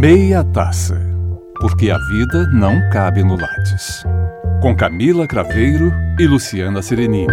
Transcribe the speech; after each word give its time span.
Meia 0.00 0.44
Taça, 0.44 0.96
porque 1.60 1.90
a 1.90 1.98
vida 1.98 2.46
não 2.52 2.88
cabe 2.88 3.24
no 3.24 3.34
Lattes. 3.34 4.04
Com 4.62 4.76
Camila 4.76 5.26
Craveiro 5.26 5.92
e 6.16 6.24
Luciana 6.24 6.80
Serenini. 6.80 7.26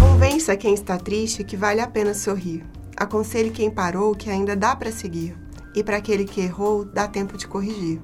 Convença 0.00 0.56
quem 0.56 0.74
está 0.74 0.98
triste 0.98 1.44
que 1.44 1.56
vale 1.56 1.80
a 1.80 1.86
pena 1.86 2.12
sorrir. 2.12 2.64
Aconselhe 2.96 3.50
quem 3.50 3.70
parou 3.70 4.16
que 4.16 4.28
ainda 4.28 4.56
dá 4.56 4.74
para 4.74 4.90
seguir. 4.90 5.36
E 5.76 5.84
para 5.84 5.98
aquele 5.98 6.24
que 6.24 6.40
errou, 6.40 6.84
dá 6.84 7.06
tempo 7.06 7.38
de 7.38 7.46
corrigir. 7.46 8.00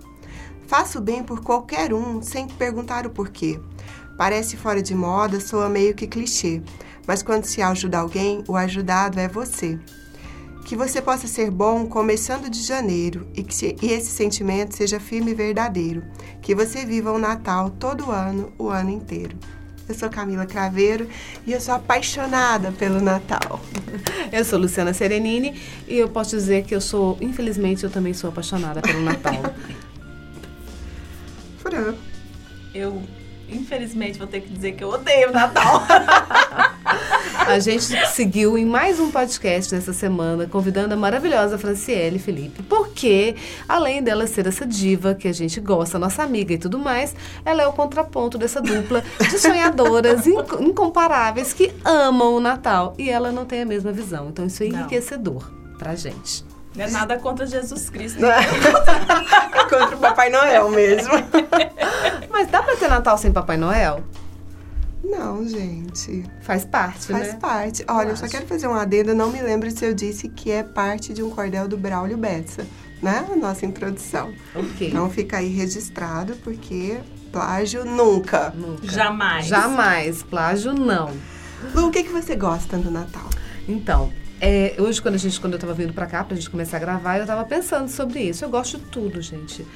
Faça 0.69 1.01
o 1.01 1.03
bem 1.03 1.25
por 1.25 1.41
qualquer 1.41 1.93
um, 1.93 2.23
sem 2.23 2.47
perguntar 2.47 3.05
o 3.05 3.11
porquê. 3.11 3.59
Parece 4.17 4.57
fora 4.57 4.81
de 4.81 4.95
moda, 4.95 5.41
soa 5.41 5.69
meio 5.69 5.93
que 5.93 6.07
clichê, 6.07 6.63
mas 7.07 7.23
quando 7.23 7.45
se 7.45 7.61
ajuda 7.63 7.99
alguém, 7.99 8.43
o 8.49 8.57
ajudado 8.57 9.19
é 9.19 9.29
você. 9.29 9.79
Que 10.65 10.75
você 10.75 11.03
possa 11.03 11.27
ser 11.27 11.51
bom 11.51 11.87
começando 11.87 12.49
de 12.49 12.63
janeiro 12.63 13.29
e 13.35 13.43
que 13.43 13.55
se, 13.55 13.77
e 13.83 13.93
esse 13.93 14.11
sentimento 14.11 14.75
seja 14.75 14.99
firme 14.99 15.33
e 15.33 15.35
verdadeiro. 15.35 16.03
Que 16.41 16.55
você 16.55 16.87
viva 16.87 17.13
o 17.13 17.19
Natal 17.19 17.71
todo 17.71 18.11
ano, 18.11 18.53
o 18.59 18.69
ano 18.69 18.91
inteiro. 18.91 19.37
Eu 19.87 19.95
sou 19.95 20.09
Camila 20.09 20.47
Craveiro 20.47 21.07
e 21.47 21.53
eu 21.53 21.61
sou 21.61 21.75
apaixonada 21.75 22.73
pelo 22.73 23.01
Natal. 23.01 23.61
Eu 24.33 24.45
sou 24.45 24.59
Luciana 24.59 24.93
Serenini 24.93 25.61
e 25.87 25.97
eu 25.97 26.09
posso 26.09 26.35
dizer 26.35 26.65
que 26.65 26.75
eu 26.75 26.81
sou, 26.81 27.17
infelizmente, 27.21 27.85
eu 27.85 27.91
também 27.91 28.13
sou 28.13 28.31
apaixonada 28.31 28.81
pelo 28.83 29.01
Natal. 29.01 29.41
Fran. 31.59 31.95
Eu, 32.75 33.01
infelizmente, 33.49 34.19
vou 34.19 34.27
ter 34.27 34.41
que 34.41 34.53
dizer 34.53 34.73
que 34.73 34.83
eu 34.83 34.89
odeio 34.89 35.29
o 35.29 35.33
Natal. 35.33 35.87
A 37.47 37.59
gente 37.59 37.85
seguiu 38.09 38.57
em 38.59 38.65
mais 38.65 38.99
um 38.99 39.11
podcast 39.11 39.75
nessa 39.75 39.93
semana, 39.93 40.47
convidando 40.47 40.95
a 40.95 40.97
maravilhosa 40.97 41.59
Franciele 41.59 42.19
Felipe, 42.19 42.63
porque, 42.63 43.37
além 43.69 44.03
dela 44.03 44.27
ser 44.27 44.47
essa 44.47 44.67
diva 44.67 45.15
que 45.15 45.29
a 45.29 45.33
gente 45.33 45.61
gosta, 45.61 45.99
nossa 45.99 46.23
amiga 46.23 46.55
e 46.55 46.59
tudo 46.59 46.79
mais, 46.79 47.15
ela 47.45 47.63
é 47.63 47.67
o 47.67 47.73
contraponto 47.73 48.39
dessa 48.39 48.61
dupla 48.61 49.05
de 49.21 49.39
sonhadoras 49.39 50.27
inc- 50.27 50.61
incomparáveis 50.61 51.53
que 51.53 51.73
amam 51.85 52.35
o 52.35 52.41
Natal. 52.41 52.95
E 52.99 53.11
ela 53.11 53.31
não 53.31 53.45
tem 53.45 53.63
a 53.63 53.67
mesma 53.67 53.93
visão. 53.93 54.29
Então, 54.31 54.47
isso 54.47 54.63
é 54.63 54.67
Não. 54.69 54.79
enriquecedor 54.81 55.49
pra 55.79 55.95
gente. 55.95 56.45
Não 56.75 56.85
é 56.85 56.91
nada 56.91 57.19
contra 57.19 57.47
Jesus 57.47 57.89
Cristo. 57.91 58.21
Não 58.21 58.31
é? 58.33 58.41
É 59.55 59.65
contra 59.79 59.97
o 59.97 59.99
Papai 59.99 60.29
Noel 60.31 60.69
mesmo. 60.71 61.13
Mas 62.31 62.49
dá 62.49 62.63
pra 62.63 62.75
ter 62.77 62.89
Natal 62.89 63.17
sem 63.17 63.33
Papai 63.33 63.57
Noel? 63.57 64.03
Não, 65.05 65.47
gente. 65.47 66.25
Faz 66.41 66.65
parte, 66.65 67.07
Faz 67.09 67.29
né? 67.29 67.39
parte. 67.41 67.85
Olha, 67.89 68.11
eu 68.11 68.17
só 68.17 68.25
acho. 68.25 68.33
quero 68.33 68.47
fazer 68.47 68.67
um 68.67 68.75
adendo. 68.75 69.15
Não 69.15 69.31
me 69.31 69.41
lembro 69.43 69.71
se 69.71 69.85
eu 69.85 69.95
disse 69.95 70.29
que 70.29 70.51
é 70.51 70.63
parte 70.63 71.13
de 71.13 71.23
um 71.23 71.31
cordel 71.31 71.69
do 71.69 71.77
Braulio 71.77 72.17
Bessa, 72.17 72.67
né? 73.03 73.27
A 73.31 73.37
nossa 73.37 73.67
introdução. 73.67 74.33
Ok. 74.55 74.89
Então 74.89 75.11
fica 75.11 75.39
aí 75.39 75.49
registrado, 75.49 76.35
porque 76.37 76.99
plágio 77.31 77.85
nunca. 77.85 78.51
Nunca. 78.51 78.87
Jamais. 78.87 79.47
Jamais. 79.47 80.23
Plágio, 80.23 80.73
não. 80.73 81.13
Lu, 81.75 81.89
o 81.89 81.91
que, 81.91 82.03
que 82.03 82.13
você 82.13 82.35
gosta 82.35 82.77
do 82.79 82.91
Natal? 82.91 83.29
Então, 83.69 84.13
é, 84.41 84.75
hoje 84.79 85.01
quando 85.01 85.15
a 85.15 85.19
gente, 85.19 85.41
quando 85.41 85.55
eu 85.55 85.59
tava 85.59 85.75
vindo 85.75 85.93
pra 85.93 86.07
cá 86.07 86.23
pra 86.25 86.37
gente 86.37 86.51
começar 86.51 86.77
a 86.77 86.81
gravar, 86.81 87.19
eu 87.19 87.27
tava 87.27 87.45
pensando 87.45 87.89
sobre 87.89 88.21
isso. 88.21 88.45
Eu 88.45 88.51
gosto 88.51 88.79
de 88.79 88.85
tudo, 88.87 89.21
gente. 89.23 89.67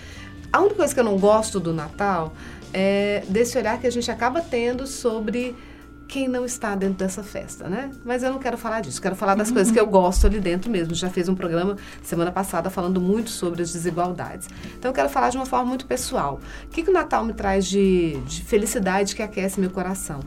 A 0.53 0.61
única 0.61 0.77
coisa 0.77 0.95
que 0.95 1.01
eu 1.01 1.05
não 1.05 1.19
gosto 1.19 1.61
do 1.61 1.73
Natal 1.73 2.33
é 2.73 3.23
desse 3.29 3.57
olhar 3.59 3.79
que 3.79 3.87
a 3.87 3.91
gente 3.91 4.11
acaba 4.11 4.41
tendo 4.41 4.87
sobre 4.87 5.55
quem 6.09 6.27
não 6.27 6.47
está 6.47 6.75
dentro 6.75 6.97
dessa 6.97 7.23
festa, 7.23 7.69
né? 7.69 7.91
Mas 8.03 8.23
eu 8.23 8.33
não 8.33 8.39
quero 8.39 8.57
falar 8.57 8.81
disso, 8.81 9.01
quero 9.01 9.15
falar 9.15 9.35
das 9.35 9.51
coisas 9.51 9.71
que 9.71 9.79
eu 9.79 9.85
gosto 9.87 10.27
ali 10.27 10.41
dentro 10.41 10.71
mesmo. 10.71 10.95
Já 10.95 11.11
fez 11.11 11.29
um 11.29 11.35
programa 11.35 11.77
semana 12.03 12.33
passada 12.33 12.71
falando 12.71 12.99
muito 12.99 13.29
sobre 13.29 13.63
as 13.63 13.73
desigualdades. 13.75 14.49
Então 14.79 14.91
eu 14.91 14.95
quero 14.95 15.11
falar 15.11 15.29
de 15.29 15.37
uma 15.37 15.45
forma 15.45 15.67
muito 15.67 15.87
pessoal. 15.87 16.41
O 16.65 16.69
que, 16.69 16.83
que 16.83 16.91
o 16.91 16.93
Natal 16.95 17.25
me 17.25 17.35
traz 17.35 17.67
de, 17.67 18.19
de 18.27 18.43
felicidade 18.43 19.15
que 19.15 19.23
aquece 19.23 19.61
meu 19.61 19.71
coração? 19.71 20.21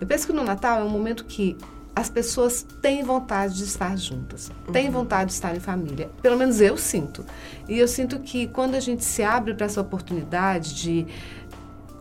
Eu 0.00 0.06
penso 0.06 0.26
que 0.26 0.32
no 0.32 0.44
Natal 0.44 0.80
é 0.80 0.84
um 0.84 0.88
momento 0.88 1.24
que 1.24 1.56
as 1.96 2.10
pessoas 2.10 2.66
têm 2.82 3.04
vontade 3.04 3.54
de 3.54 3.64
estar 3.64 3.96
juntas, 3.96 4.50
têm 4.72 4.90
vontade 4.90 5.26
de 5.26 5.34
estar 5.34 5.54
em 5.54 5.60
família. 5.60 6.10
Pelo 6.20 6.36
menos 6.36 6.60
eu 6.60 6.76
sinto. 6.76 7.24
E 7.68 7.78
eu 7.78 7.86
sinto 7.86 8.18
que 8.18 8.48
quando 8.48 8.74
a 8.74 8.80
gente 8.80 9.04
se 9.04 9.22
abre 9.22 9.54
para 9.54 9.66
essa 9.66 9.80
oportunidade 9.80 10.74
de 10.74 11.06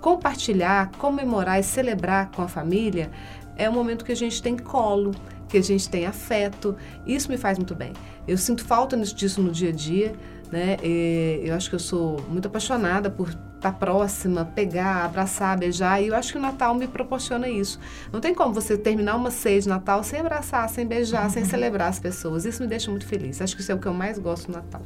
compartilhar, 0.02 0.92
comemorar 0.98 1.60
e 1.60 1.64
celebrar 1.64 2.32
com 2.32 2.42
a 2.42 2.48
família, 2.48 3.12
é 3.56 3.70
um 3.70 3.74
momento 3.74 4.04
que 4.04 4.12
a 4.12 4.16
gente 4.16 4.42
tem 4.42 4.58
colo, 4.58 5.12
que 5.48 5.58
a 5.58 5.62
gente 5.62 5.88
tem 5.88 6.08
afeto. 6.08 6.76
Isso 7.06 7.30
me 7.30 7.38
faz 7.38 7.60
muito 7.60 7.76
bem. 7.76 7.94
Eu 8.28 8.38
sinto 8.38 8.66
falta 8.66 8.98
disso 8.98 9.42
no 9.42 9.52
dia 9.52 9.70
a 9.70 9.72
dia, 9.72 10.16
né? 10.54 10.78
E 10.84 11.42
eu 11.44 11.56
acho 11.56 11.68
que 11.70 11.76
eu 11.76 11.80
sou 11.80 12.24
muito 12.30 12.48
apaixonada 12.48 13.10
por 13.10 13.28
estar 13.30 13.72
próxima, 13.74 14.46
pegar, 14.46 15.04
abraçar, 15.06 15.58
beijar, 15.58 16.02
e 16.02 16.08
eu 16.10 16.16
acho 16.16 16.32
que 16.32 16.38
o 16.38 16.42
Natal 16.42 16.76
me 16.76 16.88
proporciona 16.88 17.50
isso. 17.50 17.80
Não 18.12 18.20
tem 18.20 18.36
como 18.36 18.54
você 18.54 18.78
terminar 18.78 19.16
uma 19.16 19.32
ceia 19.32 19.60
de 19.60 19.68
Natal 19.68 20.04
sem 20.04 20.20
abraçar, 20.20 20.70
sem 20.70 20.86
beijar, 20.86 21.30
sem 21.32 21.44
celebrar 21.44 21.90
as 21.90 22.00
pessoas. 22.00 22.46
Isso 22.46 22.62
me 22.62 22.68
deixa 22.70 22.92
muito 22.92 23.08
feliz. 23.08 23.42
Acho 23.42 23.56
que 23.56 23.62
isso 23.62 23.72
é 23.72 23.76
o 23.76 23.80
que 23.80 23.88
eu 23.88 23.94
mais 23.94 24.20
gosto 24.20 24.50
no 24.52 24.58
Natal. 24.58 24.82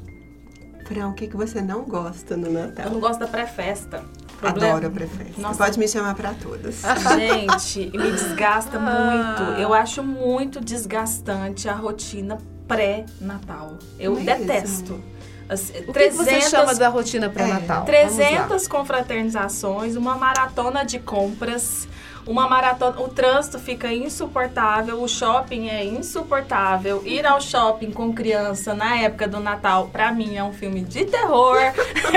Fran, 0.85 1.09
o 1.09 1.13
que, 1.13 1.27
que 1.27 1.35
você 1.35 1.61
não 1.61 1.83
gosta 1.83 2.37
no 2.37 2.47
Eu 2.47 2.53
Natal? 2.53 2.89
não 2.89 2.99
gosto 3.01 3.19
da 3.19 3.27
pré-festa. 3.27 4.03
Problema- 4.39 4.75
Adoro 4.77 4.91
a. 4.91 5.33
Nossa. 5.37 5.57
Pode 5.57 5.77
me 5.79 5.87
chamar 5.87 6.13
pra 6.15 6.33
todas. 6.35 6.81
Gente, 7.17 7.97
me 7.97 8.11
desgasta 8.11 8.79
muito. 8.79 9.59
Eu 9.59 9.73
acho 9.73 10.01
muito 10.03 10.61
desgastante 10.61 11.67
a 11.67 11.73
rotina 11.73 12.37
pré-Natal. 12.67 13.77
Eu 13.99 14.13
Mesmo? 14.15 14.25
detesto. 14.45 15.01
As- 15.49 15.69
O 15.87 15.93
que, 15.93 16.09
que 16.09 16.09
você 16.11 16.41
chama 16.41 16.75
da 16.75 16.89
rotina 16.89 17.29
pré-natal? 17.29 17.79
Lá. 17.79 17.85
300 17.85 18.67
confraternizações, 18.67 19.95
uma 19.95 20.15
maratona 20.15 20.83
de 20.83 20.99
compras, 20.99 21.87
uma 22.25 22.49
maratona. 22.49 22.99
O 22.99 23.07
trânsito 23.07 23.57
fica 23.57 23.87
insuportável, 23.93 25.01
o 25.01 25.07
shopping 25.07 25.69
é 25.69 25.85
insuportável. 25.85 27.01
Ir 27.05 27.25
ao 27.25 27.39
shopping 27.39 27.91
com 27.91 28.11
criança 28.13 28.73
na 28.73 28.97
época 28.97 29.25
do 29.25 29.39
Natal, 29.39 29.87
pra 29.89 30.11
mim, 30.11 30.35
é 30.35 30.43
um 30.43 30.51
filme 30.51 30.81
de 30.81 31.05
terror. 31.05 31.57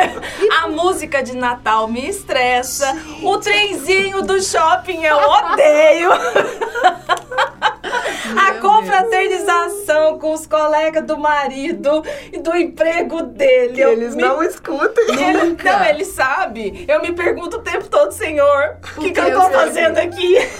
A 0.64 0.66
música 0.69 1.22
de 1.22 1.36
Natal 1.36 1.86
me 1.86 2.08
estressa. 2.08 2.96
O 3.22 3.38
trenzinho 3.38 4.22
do 4.22 4.42
shopping 4.42 5.04
eu 5.04 5.16
odeio. 5.16 6.10
A 8.36 8.52
Meu 8.52 8.60
confraternização 9.70 10.19
com 10.19 10.32
os 10.32 10.47
colegas 10.47 11.04
do 11.04 11.16
marido 11.19 12.03
e 12.32 12.38
do 12.38 12.54
emprego 12.56 13.22
dele. 13.22 13.75
Que 13.75 13.81
eu 13.81 13.92
eles 13.92 14.14
me 14.14 14.22
não 14.22 14.42
escutem. 14.42 15.04
ele, 15.08 15.44
Nunca. 15.50 15.78
não, 15.78 15.84
ele 15.86 16.04
sabe. 16.04 16.84
Eu 16.88 17.00
me 17.03 17.12
pergunto 17.12 17.58
o 17.58 17.62
tempo 17.62 17.88
todo, 17.88 18.12
Senhor, 18.12 18.76
o 18.97 19.00
que, 19.00 19.10
que 19.12 19.20
eu 19.20 19.25
eu 19.25 19.41
tô 19.41 19.50
fazendo 19.50 19.98
aqui? 19.98 20.36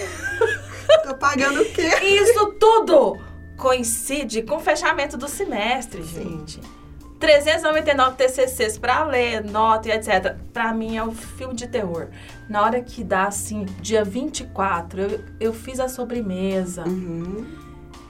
Tô 1.05 1.15
pagando 1.15 1.63
o 1.63 1.65
quê? 1.67 1.89
Isso 2.03 2.47
tudo 2.59 3.17
coincide 3.57 4.43
com 4.43 4.57
o 4.57 4.61
fechamento 4.61 5.17
do 5.17 5.29
semestre, 5.29 6.03
gente. 6.03 6.61
399 7.21 8.17
TCCs 8.17 8.77
pra 8.77 9.05
ler, 9.05 9.45
nota 9.45 9.89
e 9.89 9.93
etc. 9.93 10.35
Pra 10.53 10.73
mim 10.73 10.97
é 10.97 11.05
um 11.05 11.13
filme 11.13 11.55
de 11.55 11.69
terror. 11.69 12.09
Na 12.49 12.63
hora 12.65 12.81
que 12.81 13.05
dá, 13.05 13.27
assim, 13.27 13.67
dia 13.81 14.03
24, 14.03 15.01
eu, 15.01 15.21
eu 15.39 15.53
fiz 15.53 15.79
a 15.79 15.89
sobremesa, 15.89 16.83
Uhum. 16.89 17.47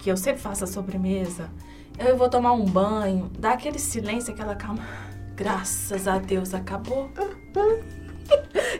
Que 0.00 0.10
eu 0.10 0.16
sempre 0.16 0.40
faço 0.40 0.64
a 0.64 0.66
sobremesa. 0.66 1.50
Eu 1.98 2.16
vou 2.16 2.28
tomar 2.28 2.52
um 2.52 2.64
banho, 2.64 3.30
dá 3.38 3.52
aquele 3.52 3.78
silêncio, 3.78 4.32
aquela 4.32 4.54
calma. 4.54 4.82
Graças 5.36 6.08
a 6.08 6.18
Deus, 6.18 6.54
acabou. 6.54 7.10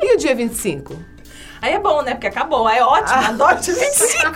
E 0.01 0.15
o 0.15 0.17
dia 0.17 0.33
25? 0.33 0.95
Aí 1.61 1.73
é 1.75 1.79
bom, 1.81 2.03
né? 2.03 2.13
Porque 2.13 2.29
acabou. 2.29 2.69
Aí 2.69 2.79
é 2.79 2.85
ótimo. 2.85 3.19
Ah. 3.19 3.29
Adoro 3.29 3.61
de 3.61 3.73
25. 3.75 4.31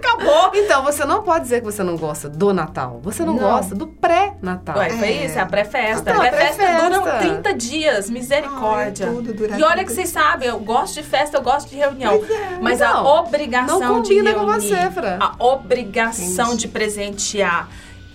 Acabou. 0.00 0.50
Então, 0.54 0.82
você 0.82 1.04
não 1.04 1.22
pode 1.22 1.44
dizer 1.44 1.60
que 1.60 1.64
você 1.64 1.82
não 1.82 1.96
gosta 1.96 2.28
do 2.28 2.52
Natal. 2.52 3.00
Você 3.02 3.24
não, 3.24 3.34
Não. 3.34 3.40
gosta 3.40 3.74
do 3.74 3.86
pré-Natal. 3.86 4.76
Ué, 4.78 4.90
foi 4.90 5.08
É. 5.08 5.26
isso, 5.26 5.38
é 5.38 5.42
a 5.42 5.46
pré-festa. 5.46 6.10
Então, 6.10 6.22
a 6.22 6.28
pré-festa 6.28 6.56
pré-festa. 6.64 6.98
dura 7.00 7.18
30 7.18 7.54
dias, 7.54 8.10
misericórdia. 8.10 9.06
Ai, 9.08 9.14
tudo 9.14 9.32
dura 9.34 9.58
e 9.58 9.62
olha 9.62 9.72
30 9.74 9.84
que 9.84 9.92
vocês 9.92 10.08
sabem, 10.08 10.48
eu 10.48 10.58
gosto 10.60 10.94
de 10.94 11.02
festa, 11.02 11.36
eu 11.36 11.42
gosto 11.42 11.68
de 11.70 11.76
reunião. 11.76 12.14
É. 12.14 12.58
Mas 12.60 12.80
Não, 12.80 13.06
a 13.06 13.20
obrigação 13.20 13.78
não 13.78 14.02
de 14.02 14.08
combina 14.10 14.34
com 14.34 14.46
reunir, 14.46 14.68
você, 14.68 14.90
Fran. 14.90 15.18
A 15.20 15.34
obrigação 15.44 16.46
Entendi. 16.48 16.62
de 16.62 16.68
presentear. 16.68 17.68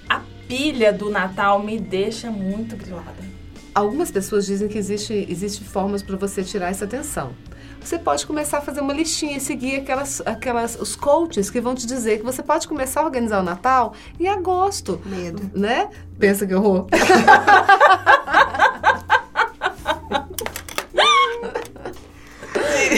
A 0.09 0.21
pilha 0.47 0.91
do 0.93 1.09
Natal 1.09 1.59
me 1.61 1.79
deixa 1.79 2.29
muito 2.29 2.75
grilada. 2.75 3.25
Algumas 3.73 4.09
pessoas 4.09 4.45
dizem 4.45 4.67
que 4.69 4.77
existe, 4.77 5.25
existe 5.29 5.63
formas 5.63 6.01
para 6.01 6.15
você 6.15 6.43
tirar 6.43 6.69
essa 6.69 6.85
atenção. 6.85 7.33
Você 7.85 7.99
pode 7.99 8.25
começar 8.25 8.57
a 8.57 8.61
fazer 8.61 8.81
uma 8.81 8.91
listinha 8.93 9.37
e 9.37 9.39
seguir 9.39 9.75
aquelas, 9.75 10.19
aquelas, 10.25 10.75
os 10.75 10.95
coaches 10.95 11.51
que 11.51 11.61
vão 11.61 11.75
te 11.75 11.85
dizer 11.85 12.17
que 12.17 12.25
você 12.25 12.41
pode 12.41 12.67
começar 12.67 13.01
a 13.01 13.05
organizar 13.05 13.41
o 13.41 13.43
Natal 13.43 13.93
em 14.19 14.27
agosto. 14.27 14.99
Medo. 15.05 15.51
Né? 15.53 15.87
Pensa 16.17 16.47
que 16.47 16.55
horror. 16.55 16.87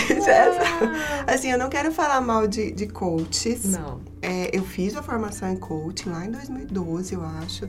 Jéssica. 0.07 0.93
Assim, 1.27 1.51
eu 1.51 1.57
não 1.57 1.67
quero 1.67 1.91
falar 1.91 2.21
mal 2.21 2.47
de, 2.47 2.71
de 2.71 2.87
coaches. 2.87 3.65
Não. 3.65 3.99
É, 4.21 4.57
eu 4.57 4.63
fiz 4.63 4.95
a 4.95 5.03
formação 5.03 5.51
em 5.51 5.57
coaching 5.57 6.11
lá 6.11 6.25
em 6.25 6.31
2012, 6.31 7.13
eu 7.13 7.25
acho. 7.43 7.67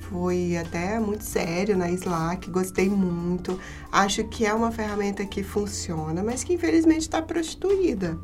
Foi 0.00 0.56
até 0.56 0.98
muito 0.98 1.22
sério 1.22 1.76
na 1.76 1.90
Slack, 1.90 2.50
gostei 2.50 2.88
muito. 2.88 3.58
Acho 3.92 4.24
que 4.24 4.46
é 4.46 4.54
uma 4.54 4.70
ferramenta 4.70 5.24
que 5.24 5.42
funciona, 5.42 6.22
mas 6.22 6.42
que 6.44 6.54
infelizmente 6.54 7.02
está 7.02 7.20
prostituída. 7.20 8.18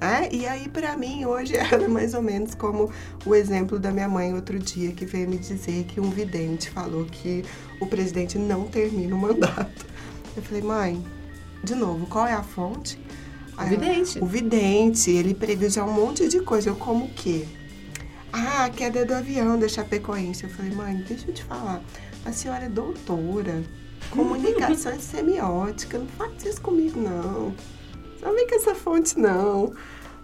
É? 0.00 0.34
E 0.34 0.46
aí, 0.46 0.68
para 0.68 0.96
mim, 0.96 1.24
hoje 1.24 1.56
ela 1.56 1.84
é 1.84 1.88
mais 1.88 2.14
ou 2.14 2.22
menos 2.22 2.54
como 2.54 2.90
o 3.24 3.34
exemplo 3.34 3.78
da 3.78 3.90
minha 3.90 4.08
mãe 4.08 4.34
outro 4.34 4.58
dia, 4.58 4.92
que 4.92 5.06
veio 5.06 5.28
me 5.28 5.38
dizer 5.38 5.84
que 5.84 6.00
um 6.00 6.10
vidente 6.10 6.70
falou 6.70 7.04
que 7.06 7.44
o 7.80 7.86
presidente 7.86 8.38
não 8.38 8.64
termina 8.64 9.14
o 9.14 9.18
mandato. 9.18 9.86
Eu 10.36 10.42
falei, 10.42 10.62
mãe, 10.62 11.04
de 11.64 11.74
novo, 11.74 12.06
qual 12.06 12.26
é 12.26 12.34
a 12.34 12.42
fonte? 12.42 12.98
O 13.58 13.64
vidente. 13.64 14.18
O 14.22 14.26
vidente, 14.26 15.10
ele 15.10 15.32
previu 15.32 15.70
já 15.70 15.82
um 15.82 15.92
monte 15.92 16.28
de 16.28 16.40
coisa. 16.40 16.68
Eu 16.68 16.76
como 16.76 17.06
o 17.06 17.08
quê? 17.08 17.46
Ah, 18.38 18.64
a 18.66 18.70
queda 18.70 19.04
do 19.04 19.14
avião 19.14 19.58
da 19.58 19.66
Chapecoense. 19.68 20.44
Eu 20.44 20.50
falei, 20.50 20.72
mãe, 20.72 20.96
deixa 21.08 21.28
eu 21.28 21.34
te 21.34 21.42
falar. 21.42 21.80
A 22.24 22.32
senhora 22.32 22.64
é 22.64 22.68
doutora, 22.68 23.62
comunicação 24.10 24.94
e 24.94 25.00
semiótica. 25.00 25.98
Não 25.98 26.06
faz 26.08 26.44
isso 26.44 26.60
comigo, 26.60 27.00
não. 27.00 27.54
Não 28.20 28.34
vem 28.34 28.46
com 28.46 28.54
essa 28.56 28.74
fonte, 28.74 29.18
não. 29.18 29.72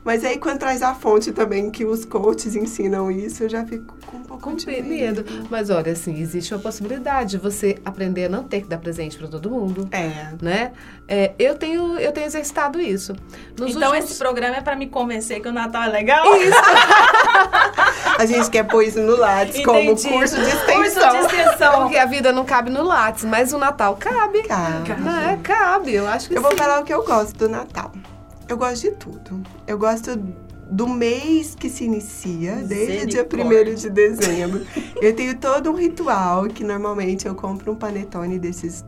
Mas 0.05 0.25
aí, 0.25 0.37
quando 0.37 0.59
traz 0.59 0.83
a 0.83 0.97
fonte 0.97 1.31
também, 1.31 1.71
que 1.71 1.85
os 1.85 2.05
coaches 2.05 2.57
ensinam 2.57 3.09
isso, 3.09 3.45
eu 3.45 3.49
já 3.49 3.65
fico 3.65 3.95
com 4.05 4.17
um 4.17 4.23
pouco 4.25 4.43
Com 4.51 4.57
de 4.57 4.67
medo. 4.83 5.25
Mas 5.49 5.71
olha, 5.71 5.93
assim, 5.93 6.21
existe 6.21 6.53
uma 6.53 6.61
possibilidade 6.61 7.31
de 7.31 7.39
você 7.39 7.79
aprender 7.85 8.25
a 8.25 8.29
não 8.29 8.43
ter 8.43 8.63
que 8.63 8.67
dar 8.67 8.79
presente 8.79 9.17
para 9.17 9.29
todo 9.29 9.49
mundo. 9.49 9.89
É. 9.93 10.33
Né? 10.43 10.73
É, 11.07 11.33
eu, 11.39 11.55
tenho, 11.57 11.97
eu 12.01 12.11
tenho 12.11 12.27
exercitado 12.27 12.81
isso. 12.81 13.13
Nos 13.57 13.77
então 13.77 13.91
últimos- 13.91 14.11
esse 14.11 14.19
programa 14.19 14.57
é 14.57 14.61
pra 14.61 14.75
me 14.75 14.89
convencer 14.89 15.41
que 15.41 15.47
o 15.49 15.53
Natal 15.53 15.85
é 15.85 15.89
legal? 15.89 16.27
A 18.23 18.27
gente 18.27 18.51
quer 18.51 18.63
pôr 18.63 18.83
isso 18.83 19.01
no 19.01 19.17
Lattes 19.17 19.65
como 19.65 19.85
curso 19.85 20.07
de 20.07 20.13
Curso 20.13 20.37
de 20.37 20.43
extensão. 20.43 21.17
extensão. 21.17 21.83
Porque 21.83 21.97
a 21.99 22.07
vida 22.07 22.31
não 22.31 22.45
cabe 22.45 22.71
no 22.71 22.85
Lattes, 22.85 23.25
mas 23.25 23.53
o 23.53 23.59
Natal 23.59 23.97
cabe. 23.97 24.45
Cabe. 24.45 24.93
Né? 24.93 25.41
Cabe, 25.43 25.95
eu 25.95 26.07
acho 26.07 26.29
que 26.29 26.37
Eu 26.37 26.41
vou 26.41 26.53
sim. 26.53 26.57
falar 26.57 26.81
o 26.81 26.85
que 26.85 26.95
eu 26.95 27.05
gosto 27.05 27.37
do 27.37 27.49
Natal. 27.49 27.91
Eu 28.49 28.57
gosto 28.57 28.83
de 28.83 28.93
tudo. 28.93 29.43
Eu 29.67 29.77
gosto 29.77 30.17
do 30.71 30.89
mês 30.89 31.57
que 31.57 31.69
se 31.69 31.85
inicia, 31.85 32.55
desde 32.57 33.05
o 33.05 33.07
dia 33.09 33.29
1 33.29 33.75
de 33.75 33.91
dezembro. 33.91 34.65
eu 35.03 35.15
tenho 35.17 35.37
todo 35.37 35.71
um 35.71 35.75
ritual 35.75 36.45
que 36.45 36.63
normalmente 36.63 37.27
eu 37.27 37.35
compro 37.35 37.73
um 37.73 37.75
panetone 37.75 38.39
desses 38.39 38.85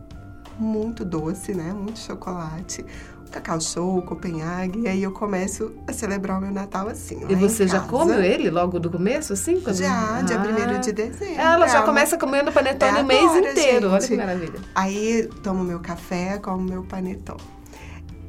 muito 0.58 1.04
doce, 1.04 1.52
né? 1.52 1.72
Muito 1.72 1.98
chocolate. 1.98 2.86
Cacau 3.34 3.60
Show, 3.60 4.00
Copenhague. 4.02 4.80
E 4.82 4.88
aí 4.88 5.02
eu 5.02 5.10
começo 5.10 5.72
a 5.88 5.92
celebrar 5.92 6.38
o 6.38 6.40
meu 6.40 6.52
Natal 6.52 6.88
assim. 6.88 7.20
E 7.28 7.34
você 7.34 7.66
já 7.66 7.80
casa. 7.80 7.90
come 7.90 8.12
ele 8.26 8.48
logo 8.48 8.78
do 8.78 8.88
começo, 8.90 9.32
assim? 9.32 9.60
quando- 9.60 9.76
Já, 9.76 10.22
dia 10.22 10.36
Ah. 10.40 10.76
1 10.76 10.80
de 10.80 10.92
dezembro. 10.92 11.40
Ela 11.40 11.66
já 11.66 11.80
É, 11.80 11.82
começa 11.82 12.16
comendo 12.16 12.52
panetone 12.52 12.98
É 12.98 13.02
o 13.02 13.04
mês 13.04 13.24
agora, 13.24 13.50
inteiro. 13.50 13.88
Olha 13.90 14.00
gente. 14.00 14.10
que 14.10 14.16
maravilha. 14.16 14.60
Aí 14.74 15.28
tomo 15.42 15.64
meu 15.64 15.80
café, 15.80 16.38
como 16.38 16.62
meu 16.62 16.84
panetone. 16.84 17.40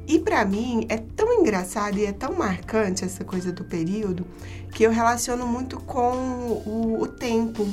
E 0.07 0.19
pra 0.19 0.43
mim 0.45 0.85
é 0.89 0.97
tão 0.97 1.33
engraçado 1.41 1.97
e 1.97 2.05
é 2.05 2.11
tão 2.11 2.33
marcante 2.33 3.03
essa 3.03 3.23
coisa 3.23 3.51
do 3.51 3.63
período 3.63 4.25
que 4.71 4.83
eu 4.83 4.91
relaciono 4.91 5.47
muito 5.47 5.77
com 5.79 6.11
o, 6.65 6.97
o 7.01 7.07
tempo, 7.07 7.67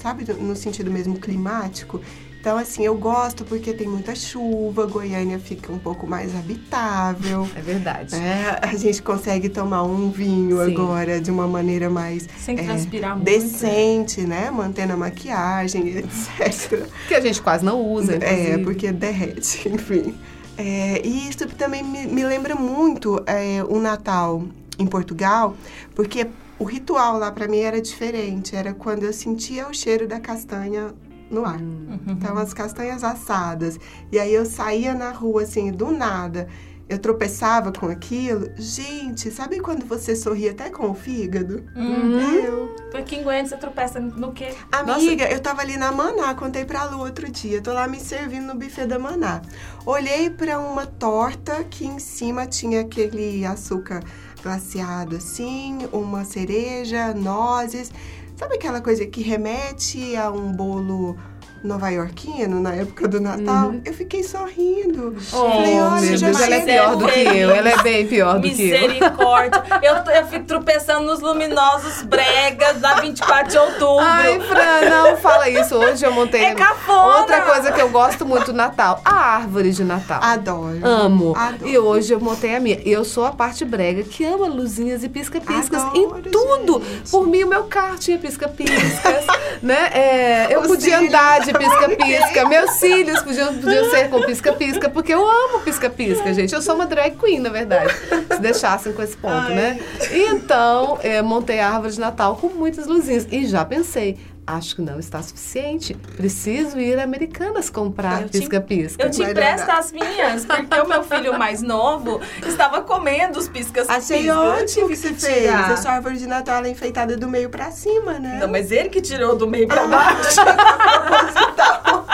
sabe? 0.00 0.24
No 0.34 0.54
sentido 0.54 0.90
mesmo 0.90 1.16
climático. 1.18 2.00
Então, 2.44 2.58
assim, 2.58 2.84
eu 2.84 2.94
gosto 2.94 3.42
porque 3.42 3.72
tem 3.72 3.88
muita 3.88 4.14
chuva, 4.14 4.84
Goiânia 4.84 5.38
fica 5.38 5.72
um 5.72 5.78
pouco 5.78 6.06
mais 6.06 6.36
habitável. 6.36 7.48
É 7.56 7.60
verdade. 7.62 8.14
É, 8.14 8.58
a 8.60 8.76
gente 8.76 9.00
consegue 9.00 9.48
tomar 9.48 9.82
um 9.84 10.10
vinho 10.10 10.62
Sim. 10.62 10.74
agora 10.74 11.18
de 11.22 11.30
uma 11.30 11.46
maneira 11.48 11.88
mais 11.88 12.28
Sem 12.38 12.58
é, 12.60 12.62
transpirar 12.64 13.16
muito. 13.16 13.24
decente, 13.24 14.20
né? 14.20 14.50
Mantendo 14.50 14.92
a 14.92 14.96
maquiagem, 14.98 15.88
etc. 15.96 16.86
Que 17.08 17.14
a 17.14 17.20
gente 17.22 17.40
quase 17.40 17.64
não 17.64 17.80
usa, 17.80 18.16
É, 18.16 18.16
inclusive. 18.34 18.62
porque 18.64 18.92
derrete, 18.92 19.66
enfim. 19.72 20.14
É, 20.58 21.00
e 21.02 21.26
isso 21.30 21.46
também 21.56 21.82
me, 21.82 22.06
me 22.06 22.24
lembra 22.26 22.54
muito 22.54 23.22
é, 23.24 23.64
o 23.66 23.80
Natal 23.80 24.44
em 24.78 24.86
Portugal, 24.86 25.56
porque 25.94 26.26
o 26.58 26.64
ritual 26.64 27.16
lá 27.18 27.32
pra 27.32 27.48
mim 27.48 27.60
era 27.60 27.80
diferente. 27.80 28.54
Era 28.54 28.74
quando 28.74 29.04
eu 29.04 29.14
sentia 29.14 29.66
o 29.66 29.72
cheiro 29.72 30.06
da 30.06 30.20
castanha 30.20 30.92
no 31.34 31.44
ar. 31.44 31.60
Então, 32.06 32.38
as 32.38 32.54
castanhas 32.54 33.04
assadas. 33.04 33.78
E 34.10 34.18
aí 34.18 34.32
eu 34.32 34.46
saía 34.46 34.94
na 34.94 35.10
rua, 35.10 35.42
assim, 35.42 35.70
do 35.70 35.90
nada. 35.90 36.48
Eu 36.86 36.98
tropeçava 36.98 37.72
com 37.72 37.86
aquilo. 37.86 38.50
Gente, 38.56 39.30
sabe 39.30 39.58
quando 39.58 39.86
você 39.86 40.14
sorri 40.14 40.50
até 40.50 40.68
com 40.68 40.90
o 40.90 40.94
fígado? 40.94 41.64
Eu. 41.74 42.76
Tu 42.90 42.96
aqui 42.98 43.16
em 43.16 43.22
Goiânia 43.22 43.48
você 43.48 43.56
tropeça 43.56 43.98
no 43.98 44.32
quê? 44.32 44.54
Amiga, 44.70 45.24
eu 45.24 45.40
tava 45.40 45.62
ali 45.62 45.78
na 45.78 45.90
Maná, 45.90 46.34
contei 46.34 46.66
pra 46.66 46.84
Lu 46.84 46.98
outro 46.98 47.30
dia. 47.30 47.62
Tô 47.62 47.72
lá 47.72 47.88
me 47.88 47.98
servindo 47.98 48.46
no 48.46 48.54
buffet 48.54 48.86
da 48.86 48.98
Maná. 48.98 49.40
Olhei 49.86 50.28
pra 50.28 50.58
uma 50.58 50.84
torta 50.84 51.64
que 51.64 51.86
em 51.86 51.98
cima 51.98 52.46
tinha 52.46 52.82
aquele 52.82 53.46
açúcar 53.46 54.02
glaciado 54.42 55.16
assim, 55.16 55.78
uma 55.90 56.22
cereja, 56.26 57.14
nozes. 57.14 57.90
Sabe 58.36 58.56
aquela 58.56 58.80
coisa 58.80 59.06
que 59.06 59.22
remete 59.22 60.16
a 60.16 60.28
um 60.30 60.52
bolo 60.52 61.16
nova-iorquino 61.64 62.60
na 62.60 62.74
época 62.74 63.08
do 63.08 63.20
Natal? 63.20 63.74
Eu 63.84 63.94
fiquei 63.94 64.22
sorrindo. 64.22 65.16
Oh, 65.32 65.50
Falei, 65.50 65.80
olha, 65.80 66.00
meu 66.02 66.16
já 66.16 66.26
Deus, 66.26 66.40
ela 66.42 66.54
é 66.54 66.60
pior 66.60 66.96
do 66.96 67.08
que 67.08 67.20
eu. 67.20 67.50
Ela 67.50 67.70
é 67.70 67.82
bem 67.82 68.06
pior 68.06 68.34
do 68.38 68.42
que 68.42 68.48
eu. 68.48 68.56
Misericórdia. 68.56 69.62
eu, 69.82 69.94
eu 70.12 70.26
fico 70.26 70.44
tropeçando 70.44 71.04
nos 71.06 71.20
luminosos 71.20 72.02
bregas 72.02 72.80
da 72.80 72.94
24 73.00 73.50
de 73.50 73.58
outubro. 73.58 74.04
Ai, 74.04 74.38
Fran, 74.40 74.88
não 74.90 75.16
fala 75.16 75.48
isso. 75.48 75.74
Hoje 75.76 76.04
eu 76.04 76.12
montei. 76.12 76.44
É 76.44 76.54
cafona. 76.54 77.18
Outra 77.18 77.40
coisa 77.42 77.72
que 77.72 77.80
eu 77.80 77.88
gosto 77.88 78.26
muito 78.26 78.46
do 78.46 78.52
Natal: 78.52 79.00
a 79.04 79.14
árvore 79.14 79.70
de 79.72 79.84
Natal. 79.84 80.20
Adoro. 80.22 80.78
Amo. 80.82 81.34
Adoro. 81.36 81.68
E 81.68 81.78
hoje 81.78 82.12
eu 82.12 82.20
montei 82.20 82.54
a 82.54 82.60
minha. 82.60 82.78
Eu 82.84 83.04
sou 83.04 83.24
a 83.24 83.30
parte 83.32 83.64
brega 83.64 84.02
que 84.02 84.24
ama 84.24 84.46
luzinhas 84.46 85.02
e 85.02 85.08
pisca-piscas 85.08 85.82
em 85.94 86.08
tudo. 86.30 86.82
gente. 86.84 87.10
Por 87.10 87.26
mim, 87.26 87.44
o 87.44 87.48
meu 87.48 87.64
carro 87.64 87.96
tinha 87.98 88.18
pisca-piscas, 88.18 89.26
né? 89.62 89.88
É, 89.92 90.46
eu 90.54 90.60
Os 90.60 90.66
podia 90.66 90.98
andar 90.98 91.40
de 91.40 91.53
pisca-pisca. 91.58 92.44
Meus 92.48 92.70
cílios 92.72 93.22
podiam, 93.22 93.54
podiam 93.54 93.90
ser 93.90 94.08
com 94.10 94.20
pisca-pisca, 94.22 94.88
porque 94.90 95.12
eu 95.14 95.28
amo 95.28 95.60
pisca-pisca, 95.60 96.32
gente. 96.34 96.54
Eu 96.54 96.62
sou 96.62 96.74
uma 96.74 96.86
drag 96.86 97.16
queen, 97.16 97.38
na 97.40 97.50
verdade. 97.50 97.92
Se 98.32 98.40
deixassem 98.40 98.92
com 98.92 99.02
esse 99.02 99.16
ponto, 99.16 99.48
né? 99.50 99.78
E 100.10 100.22
então, 100.26 100.98
é, 101.02 101.22
montei 101.22 101.60
a 101.60 101.70
árvore 101.70 101.92
de 101.92 102.00
Natal 102.00 102.36
com 102.36 102.48
muitas 102.48 102.86
luzinhas. 102.86 103.26
E 103.30 103.46
já 103.46 103.64
pensei. 103.64 104.18
Acho 104.46 104.76
que 104.76 104.82
não 104.82 104.98
está 105.00 105.22
suficiente. 105.22 105.94
Preciso 106.18 106.78
ir 106.78 106.98
a 106.98 107.02
Americanas 107.04 107.70
comprar 107.70 108.20
Eu 108.20 108.28
te- 108.28 108.40
pisca-pisca. 108.40 109.02
Eu 109.02 109.10
te 109.10 109.22
empresto 109.22 109.70
as 109.70 109.90
minhas, 109.90 110.44
porque 110.44 110.80
o 110.82 110.86
meu 110.86 111.02
filho 111.02 111.38
mais 111.38 111.62
novo 111.62 112.20
estava 112.46 112.82
comendo 112.82 113.38
os 113.38 113.48
piscas 113.48 113.88
Achei 113.88 114.18
piscas. 114.18 114.36
ótimo 114.36 114.88
que 114.88 114.96
você 114.96 115.14
fez. 115.14 115.44
tirar. 115.44 115.70
A 115.72 115.76
sua 115.78 115.92
árvore 115.92 116.18
de 116.18 116.26
Natal 116.26 116.62
é 116.62 116.68
enfeitada 116.68 117.16
do 117.16 117.26
meio 117.26 117.48
pra 117.48 117.70
cima, 117.70 118.18
né? 118.18 118.36
Não, 118.38 118.46
mas 118.46 118.70
ele 118.70 118.90
que 118.90 119.00
tirou 119.00 119.34
do 119.34 119.48
meio 119.48 119.66
pra 119.66 119.86
baixo. 119.86 120.40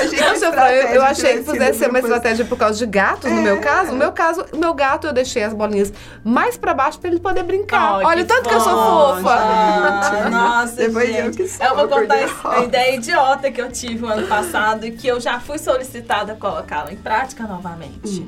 Achei 0.00 0.18
Não, 0.20 0.32
que 0.32 0.38
seu 0.38 0.52
Fran, 0.52 0.68
eu, 0.68 0.88
eu 0.94 0.99
achei 1.10 1.38
que 1.38 1.44
pudesse 1.44 1.78
ser 1.78 1.88
uma 1.90 1.98
estratégia 1.98 2.44
por 2.44 2.56
causa 2.58 2.78
de 2.78 2.86
gatos, 2.86 3.30
no 3.30 3.38
É. 3.38 3.42
meu 3.42 3.58
caso. 3.60 3.92
No 3.92 3.96
meu 3.98 4.12
caso, 4.12 4.44
o 4.52 4.56
meu 4.56 4.74
gato, 4.74 5.06
eu 5.06 5.12
deixei 5.12 5.42
as 5.42 5.52
bolinhas 5.52 5.92
mais 6.24 6.56
pra 6.56 6.72
baixo 6.74 6.98
pra 6.98 7.10
ele 7.10 7.20
poder 7.20 7.42
brincar. 7.42 7.96
Ai, 7.98 8.04
Olha 8.04 8.24
tanto 8.24 8.48
que 8.48 8.54
eu 8.54 8.60
sou 8.60 8.72
fofa. 8.72 9.30
Ah, 9.34 10.28
Nossa, 10.30 10.76
Depois 10.76 11.08
gente. 11.08 11.26
eu 11.26 11.30
que 11.32 11.48
sou 11.48 11.66
Eu 11.66 11.76
vou 11.76 11.88
contar 11.88 12.16
a 12.44 12.60
ideia 12.60 12.94
idiota 12.96 13.50
que 13.50 13.60
eu 13.60 13.70
tive 13.70 14.04
o 14.04 14.08
ano 14.08 14.26
passado 14.26 14.84
e 14.86 14.90
que 14.92 15.06
eu 15.06 15.20
já 15.20 15.38
fui 15.40 15.58
solicitada 15.58 16.32
a 16.32 16.36
colocá-la 16.36 16.92
em 16.92 16.96
prática 16.96 17.44
novamente. 17.44 18.26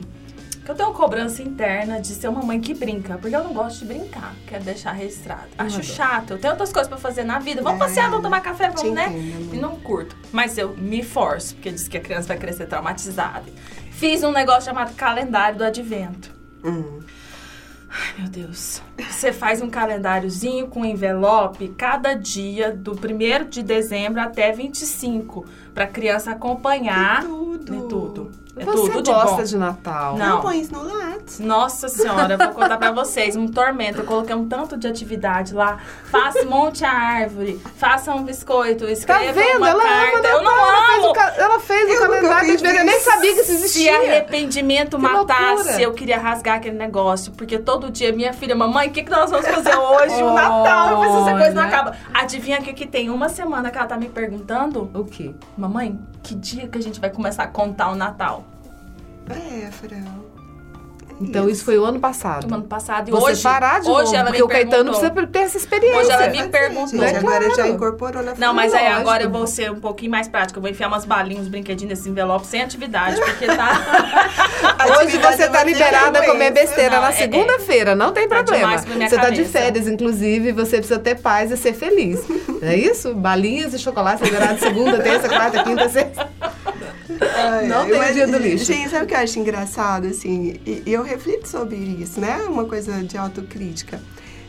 Que 0.65 0.71
eu 0.71 0.75
tenho 0.77 0.91
uma 0.91 0.95
cobrança 0.97 1.43
interna 1.43 2.01
de 2.01 2.09
ser 2.09 2.29
uma 2.29 2.41
mãe 2.43 2.61
que 2.61 2.73
brinca, 2.73 3.19
porque 3.19 3.35
eu 3.35 3.43
não 3.43 3.53
gosto 3.53 3.81
de 3.81 3.87
brincar, 3.87 4.35
quero 4.47 4.63
deixar 4.63 4.93
registrado. 4.93 5.49
Acho 5.59 5.79
adoro. 5.79 5.83
chato, 5.93 6.31
eu 6.33 6.39
tenho 6.39 6.53
outras 6.53 6.73
coisas 6.73 6.89
pra 6.89 6.99
fazer 6.99 7.25
na 7.25 7.39
vida. 7.41 7.61
Vamos 7.63 7.81
É, 7.81 7.85
passear, 7.85 8.09
vamos 8.09 8.23
tomar 8.23 8.41
café, 8.41 8.71
vamos, 8.71 8.93
né? 8.93 9.09
entendo, 9.09 9.37
amor. 9.43 9.55
E 9.55 9.59
não 9.59 9.77
curto. 9.81 10.17
Mas 10.31 10.57
eu 10.57 10.77
me 10.77 11.03
forço, 11.03 11.55
porque 11.57 11.71
diz 11.73 11.89
que 11.89 11.97
a 11.97 12.01
criança 12.01 12.29
vai 12.29 12.39
crescer 12.39 12.67
traumatizada. 12.67 13.45
Fiz 13.91 14.23
um 14.23 14.31
negócio 14.31 14.65
chamado 14.65 14.95
calendário 14.95 15.59
do 15.59 15.65
advento. 15.65 16.31
Hum. 16.65 17.01
Meu 18.19 18.29
Deus. 18.29 18.81
Você 19.11 19.33
faz 19.33 19.61
um 19.61 19.69
calendáriozinho 19.69 20.67
com 20.69 20.85
envelope 20.85 21.69
cada 21.77 22.15
dia 22.15 22.73
do 22.75 22.93
1 22.93 23.49
de 23.51 23.63
dezembro 23.63 24.21
até 24.21 24.51
25 24.53 25.45
para 25.75 25.87
criança 25.87 26.31
acompanhar 26.31 27.23
Tudo. 27.23 27.73
né, 27.73 27.87
tudo. 27.89 28.33
É 28.55 28.65
Você 28.67 28.91
tudo 28.91 29.03
de 29.03 29.11
gosta 29.11 29.37
bom. 29.37 29.43
de 29.45 29.57
Natal. 29.57 30.17
Não. 30.19 30.27
Não 30.29 30.41
põe 30.43 30.61
isso 30.61 30.75
no 30.75 30.83
Lattes. 30.85 31.39
Nossa 31.41 31.89
senhora, 31.89 32.35
eu 32.35 32.39
vou 32.39 32.49
contar 32.49 32.77
pra 32.77 32.93
vocês, 32.93 33.35
um 33.35 33.49
tormento. 33.49 34.01
Eu 34.01 34.05
coloquei 34.05 34.35
um 34.37 34.47
tanto 34.47 34.77
de 34.77 34.87
atividade 34.87 35.55
lá. 35.55 35.79
Faça, 36.05 36.45
monte 36.45 36.85
a 36.85 36.93
árvore, 36.93 37.59
faça 37.77 38.13
um 38.15 38.23
biscoito, 38.25 38.85
Tá 38.85 38.91
escreva 38.93 39.33
vendo? 39.33 39.57
uma 39.57 39.71
Ela 39.71 39.83
carta. 39.83 40.19
ama 40.19 40.29
eu 40.29 40.43
Natal. 40.43 40.45
não 40.45 40.69
ela 40.69 40.87
fez 40.87 40.99
o, 40.99 41.05
amo. 41.05 41.13
ca- 41.15 41.35
ela 41.39 41.61
fez 41.61 41.81
o 41.81 41.89
Eu 41.89 41.95
nunca 41.95 42.07
calendário 42.09 42.57
de. 42.59 42.65
Eu 42.67 42.85
nem 42.85 43.01
sabia 43.01 43.33
que 43.35 43.41
isso 43.41 43.47
Se 43.53 43.55
existia. 43.55 43.97
arrependimento 43.97 44.97
Que 44.97 45.03
matasse, 45.03 45.55
loucura. 45.55 45.81
eu 45.81 45.93
queria 45.95 46.19
rasgar 46.19 46.57
aquele 46.57 46.77
negócio. 46.77 47.33
Porque 47.33 47.59
todo 47.59 47.91
dia 47.91 48.13
minha 48.13 48.35
filha, 48.35 48.55
mamãe, 48.55 48.89
o 48.89 48.91
que, 48.93 49.03
que 49.03 49.11
nós 49.11 49.31
vamos 49.31 49.47
fazer 49.49 49.75
hoje? 49.75 50.23
O 50.23 50.35
Natal, 50.35 50.91
eu 50.91 50.97
falei, 50.99 51.23
essa 51.23 51.31
coisa 51.39 51.53
não 51.55 51.63
Olha. 51.63 51.69
acaba. 51.69 51.97
Adivinha 52.13 52.59
o 52.61 52.63
que, 52.63 52.75
que 52.75 52.87
tem? 52.87 53.09
Uma 53.09 53.31
semana 53.31 53.71
que 53.71 53.79
ela 53.79 53.87
tá 53.87 53.97
me 53.97 54.11
perguntando, 54.11 54.91
O 54.93 55.05
quê? 55.07 55.35
mamãe, 55.57 55.99
que 56.23 56.35
dia 56.35 56.69
que 56.69 56.79
a 56.79 56.81
gente 56.81 57.01
vai 57.01 57.11
começar 57.11 57.45
a 57.45 57.49
contar 57.49 57.91
o 57.91 57.95
Natal? 57.95 58.45
É, 59.29 59.71
Fran. 59.71 60.32
Então 61.21 61.49
isso 61.49 61.65
foi 61.65 61.79
o 61.79 61.85
ano 61.85 62.01
passado. 62.01 62.47
Do 62.47 62.55
ano 62.55 62.65
passado. 62.65 63.09
E 63.09 63.11
Você 63.11 63.33
hoje, 63.33 63.43
parar 63.43 63.81
de 63.81 63.89
hoje 63.89 64.05
novo, 64.05 64.15
ela 64.17 64.25
porque 64.27 64.39
me 64.39 64.43
o 64.45 64.49
Caetano 64.49 64.85
perguntou. 64.93 65.11
precisa 65.11 65.27
ter 65.29 65.39
essa 65.41 65.57
experiência. 65.57 65.99
Hoje 66.01 66.11
ela 66.11 66.29
me 66.29 66.49
perguntou. 66.49 66.87
gente, 66.89 67.17
agora 67.17 67.49
já 67.49 67.55
Claro. 67.55 67.71
incorporou 67.73 68.23
na 68.23 68.35
Não, 68.37 68.53
mas 68.55 68.75
aí 68.75 68.87
agora 68.87 69.23
eu 69.25 69.31
vou 69.31 69.47
ser 69.47 69.71
um 69.71 69.81
pouquinho 69.81 70.11
mais 70.11 70.29
prática. 70.29 70.59
Eu 70.59 70.63
vou 70.63 70.71
enfiar 70.71 70.89
umas 70.89 71.05
balinhas, 71.05 71.43
uns 71.45 71.49
brinquedinhos 71.49 71.91
nesse 71.99 72.09
envelope 72.09 72.47
sem 72.47 72.63
atividade, 72.63 73.21
porque 73.21 73.47
tá. 73.47 73.81
Hoje 75.01 75.19
você 75.19 75.43
é 75.45 75.49
tá 75.49 75.59
uma 75.59 75.65
liberada 75.65 76.19
a 76.19 76.27
comer 76.27 76.51
besteira 76.51 76.97
Não, 76.97 77.03
na 77.03 77.09
é- 77.11 77.13
segunda-feira, 77.13 77.95
não 77.95 78.13
tem 78.13 78.29
tá 78.29 78.37
problema. 78.37 78.79
Você 78.79 78.87
tá 79.17 79.31
de 79.31 79.37
cabeça. 79.37 79.45
férias, 79.51 79.87
inclusive, 79.89 80.53
você 80.53 80.77
precisa 80.79 80.99
ter 80.99 81.17
paz 81.17 81.51
e 81.51 81.57
ser 81.57 81.73
feliz. 81.75 82.21
Não 82.29 82.69
é 82.69 82.77
isso? 82.77 83.15
Balinhas 83.15 83.75
e 83.75 83.79
chocolate 83.79 84.23
liberado 84.25 84.59
segunda, 84.59 84.99
terça, 85.01 85.29
quarta, 85.29 85.63
quinta, 85.63 85.89
sexta. 85.89 86.32
Ai, 87.21 87.67
Não 87.69 87.87
tem 87.87 87.99
mas, 87.99 88.15
dia 88.15 88.27
do 88.27 88.39
lixo. 88.39 88.65
Gente, 88.67 88.91
sabe 88.91 89.05
o 89.05 89.09
que 89.09 89.15
eu 89.15 89.19
acho 89.19 89.39
engraçado, 89.39 90.07
assim? 90.07 90.61
E, 90.67 90.83
e 90.87 90.93
eu 90.93 91.03
reflito 91.03 91.47
sobre 91.49 91.77
isso, 91.77 92.21
né? 92.21 92.37
Uma 92.49 92.65
coisa 92.65 93.03
de 93.03 93.17
autocrítica. 93.17 94.01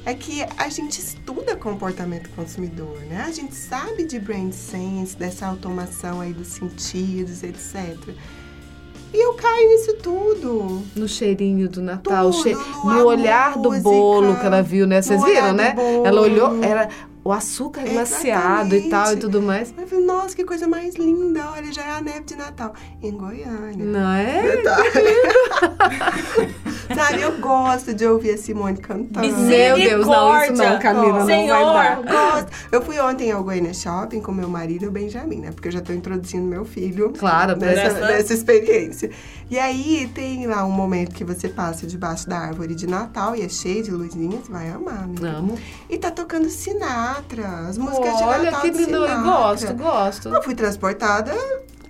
É 0.05 0.13
que 0.13 0.45
a 0.57 0.67
gente 0.67 0.99
estuda 0.99 1.55
comportamento 1.55 2.29
consumidor, 2.31 2.97
né? 3.09 3.23
A 3.25 3.31
gente 3.31 3.55
sabe 3.55 4.03
de 4.03 4.19
brand 4.19 4.51
sense, 4.51 5.15
dessa 5.15 5.45
automação 5.47 6.19
aí 6.19 6.33
dos 6.33 6.47
sentidos, 6.49 7.41
etc. 7.41 7.97
E 9.13 9.23
eu 9.23 9.33
caio 9.35 9.69
nisso 9.69 9.93
tudo. 10.01 10.81
No 10.95 11.07
cheirinho 11.07 11.69
do 11.69 11.81
Natal, 11.81 12.31
Tudo, 12.31 12.43
che- 12.43 12.53
no- 12.55 12.93
no 12.95 13.05
olhar 13.05 13.53
do 13.53 13.69
música, 13.69 13.83
bolo 13.83 14.35
que 14.37 14.45
ela 14.45 14.61
viu, 14.63 14.85
né? 14.87 15.01
Vocês 15.01 15.23
viram, 15.23 15.49
do 15.49 15.53
né? 15.53 15.75
Ela 16.03 16.19
olhou, 16.19 16.61
era 16.63 16.89
o 17.23 17.31
açúcar 17.31 17.83
glaciado 17.87 18.75
e 18.75 18.89
tal 18.89 19.05
e 19.07 19.13
Exatamente. 19.13 19.21
tudo 19.21 19.41
mais. 19.41 19.73
Eu 19.77 19.87
falei, 19.87 20.05
nossa, 20.05 20.35
que 20.35 20.43
coisa 20.43 20.67
mais 20.67 20.95
linda. 20.95 21.51
Olha, 21.51 21.71
já 21.71 21.83
é 21.83 21.91
a 21.91 22.01
neve 22.01 22.25
de 22.25 22.35
Natal. 22.35 22.73
Em 23.01 23.11
Goiânia. 23.11 23.85
Não 23.85 24.11
é? 24.11 24.43
Sabe, 26.93 27.21
eu 27.21 27.37
gosto 27.39 27.93
de 27.93 28.05
ouvir 28.05 28.31
a 28.31 28.37
Simone 28.37 28.77
cantando. 28.77 29.27
Meu 29.27 29.75
Deus, 29.75 30.05
não, 30.07 30.43
isso 30.43 30.53
não, 30.53 30.79
Camila, 30.79 31.19
não 31.19 31.25
Senhor, 31.25 31.73
vai 31.73 31.73
dar. 31.73 31.97
Eu 31.97 32.03
gosto. 32.03 32.47
Eu 32.71 32.81
fui 32.81 32.99
ontem 32.99 33.31
ao 33.31 33.43
Goiânia 33.43 33.73
Shopping 33.73 34.21
com 34.21 34.31
meu 34.31 34.49
marido, 34.49 34.87
o 34.87 34.91
Benjamin, 34.91 35.39
né? 35.39 35.51
Porque 35.51 35.67
eu 35.67 35.71
já 35.71 35.81
tô 35.81 35.93
introduzindo 35.93 36.45
meu 36.45 36.65
filho 36.65 37.11
Claro, 37.17 37.55
nessa, 37.57 37.93
nessa- 37.93 37.99
nessa 38.07 38.33
experiência. 38.33 39.09
E 39.49 39.59
aí 39.59 40.09
tem 40.13 40.47
lá 40.47 40.65
um 40.65 40.71
momento 40.71 41.13
que 41.13 41.23
você 41.23 41.47
passa 41.47 41.85
debaixo 41.85 42.27
da 42.27 42.37
árvore 42.39 42.73
de 42.75 42.87
Natal 42.87 43.35
e 43.35 43.41
é 43.43 43.49
cheio 43.49 43.83
de 43.83 43.91
luzinhas, 43.91 44.47
vai 44.49 44.69
amar, 44.69 45.03
amiga. 45.03 45.29
Amo. 45.29 45.57
E 45.89 45.97
tá 45.97 46.09
tocando 46.11 46.49
Sinatra, 46.49 47.47
as 47.69 47.77
músicas 47.77 48.17
de 48.17 48.23
Olha 48.23 48.43
Natal 48.43 48.61
que 48.61 48.69
de 48.71 48.77
lindo, 48.79 48.95
eu 49.05 49.21
gosto, 49.23 49.73
gosto. 49.75 50.29
Eu 50.29 50.41
fui 50.41 50.55
transportada 50.55 51.33